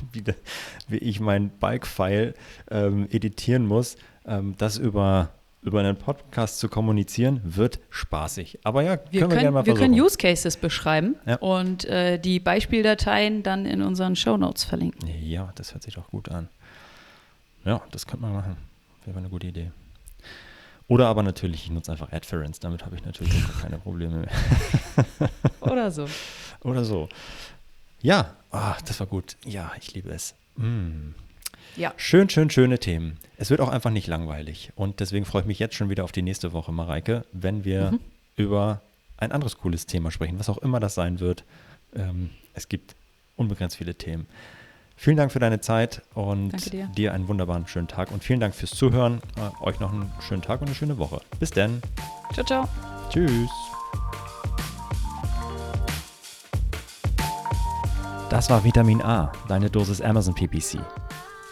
wie, 0.87 0.97
ich 0.97 1.19
mein 1.19 1.51
Bike-File 1.51 2.33
ähm, 2.71 3.07
editieren 3.11 3.67
muss, 3.67 3.95
ähm, 4.25 4.55
das 4.57 4.77
über, 4.77 5.29
über 5.61 5.79
einen 5.79 5.97
Podcast 5.97 6.59
zu 6.59 6.69
kommunizieren, 6.69 7.41
wird 7.43 7.79
spaßig. 7.89 8.59
Aber 8.63 8.81
ja, 8.81 8.99
wir 9.09 9.21
können 9.21 9.31
wir, 9.31 9.37
gerne 9.37 9.51
mal 9.51 9.63
versuchen. 9.63 9.81
Wir 9.81 9.87
können 9.87 10.01
Use 10.01 10.17
Cases 10.17 10.57
beschreiben 10.57 11.15
ja. 11.25 11.35
und 11.37 11.85
äh, 11.85 12.19
die 12.19 12.39
Beispieldateien 12.39 13.43
dann 13.43 13.65
in 13.65 13.81
unseren 13.81 14.15
Show 14.15 14.37
Notes 14.37 14.63
verlinken. 14.63 15.09
Ja, 15.21 15.51
das 15.55 15.73
hört 15.73 15.83
sich 15.83 15.95
doch 15.95 16.09
gut 16.09 16.29
an. 16.29 16.49
Ja, 17.65 17.81
das 17.91 18.07
könnte 18.07 18.21
man 18.21 18.33
machen. 18.33 18.57
Wäre 19.05 19.17
eine 19.17 19.29
gute 19.29 19.47
Idee. 19.47 19.71
Oder 20.87 21.07
aber 21.07 21.21
natürlich, 21.21 21.65
ich 21.65 21.71
nutze 21.71 21.91
einfach 21.91 22.11
Adference, 22.11 22.59
damit 22.59 22.83
habe 22.83 22.95
ich 22.95 23.05
natürlich 23.05 23.31
keine 23.61 23.77
Probleme 23.77 24.21
mehr. 24.21 25.29
Oder 25.61 25.91
so. 25.91 26.07
Oder 26.63 26.83
so. 26.83 27.07
Ja, 28.01 28.35
oh, 28.51 28.73
das 28.85 28.99
war 28.99 29.07
gut. 29.07 29.37
Ja, 29.45 29.71
ich 29.79 29.93
liebe 29.93 30.09
es. 30.09 30.33
Mm. 30.55 31.11
Ja. 31.75 31.93
Schön, 31.97 32.27
schön, 32.29 32.49
schöne 32.49 32.79
Themen. 32.79 33.19
Es 33.41 33.49
wird 33.49 33.61
auch 33.61 33.69
einfach 33.69 33.89
nicht 33.89 34.07
langweilig. 34.07 34.73
Und 34.75 34.99
deswegen 34.99 35.23
freue 35.23 35.43
ich 35.43 35.47
mich 35.47 35.59
jetzt 35.59 35.73
schon 35.73 35.89
wieder 35.89 36.03
auf 36.03 36.11
die 36.11 36.21
nächste 36.21 36.51
Woche, 36.51 36.73
Mareike, 36.73 37.23
wenn 37.31 37.63
wir 37.63 37.91
mhm. 37.91 37.99
über 38.35 38.81
ein 39.15 39.31
anderes 39.31 39.57
cooles 39.57 39.85
Thema 39.85 40.11
sprechen, 40.11 40.37
was 40.37 40.49
auch 40.49 40.57
immer 40.57 40.81
das 40.81 40.93
sein 40.93 41.21
wird. 41.21 41.45
Ähm, 41.95 42.31
es 42.53 42.67
gibt 42.67 42.95
unbegrenzt 43.37 43.77
viele 43.77 43.95
Themen. 43.95 44.27
Vielen 44.97 45.15
Dank 45.15 45.31
für 45.31 45.39
deine 45.39 45.61
Zeit 45.61 46.01
und 46.13 46.73
dir. 46.73 46.87
dir. 46.87 47.13
einen 47.13 47.29
wunderbaren 47.29 47.65
schönen 47.65 47.87
Tag 47.87 48.11
und 48.11 48.25
vielen 48.25 48.41
Dank 48.41 48.53
fürs 48.53 48.71
Zuhören. 48.71 49.21
Äh, 49.37 49.63
euch 49.63 49.79
noch 49.79 49.93
einen 49.93 50.11
schönen 50.19 50.41
Tag 50.41 50.59
und 50.59 50.67
eine 50.67 50.75
schöne 50.75 50.97
Woche. 50.97 51.21
Bis 51.39 51.51
dann. 51.51 51.81
Ciao, 52.33 52.45
ciao. 52.45 52.67
Tschüss. 53.09 53.49
Das 58.29 58.49
war 58.49 58.65
Vitamin 58.65 59.01
A, 59.01 59.31
deine 59.47 59.69
Dosis 59.69 60.01
Amazon 60.01 60.35
PPC. 60.35 60.79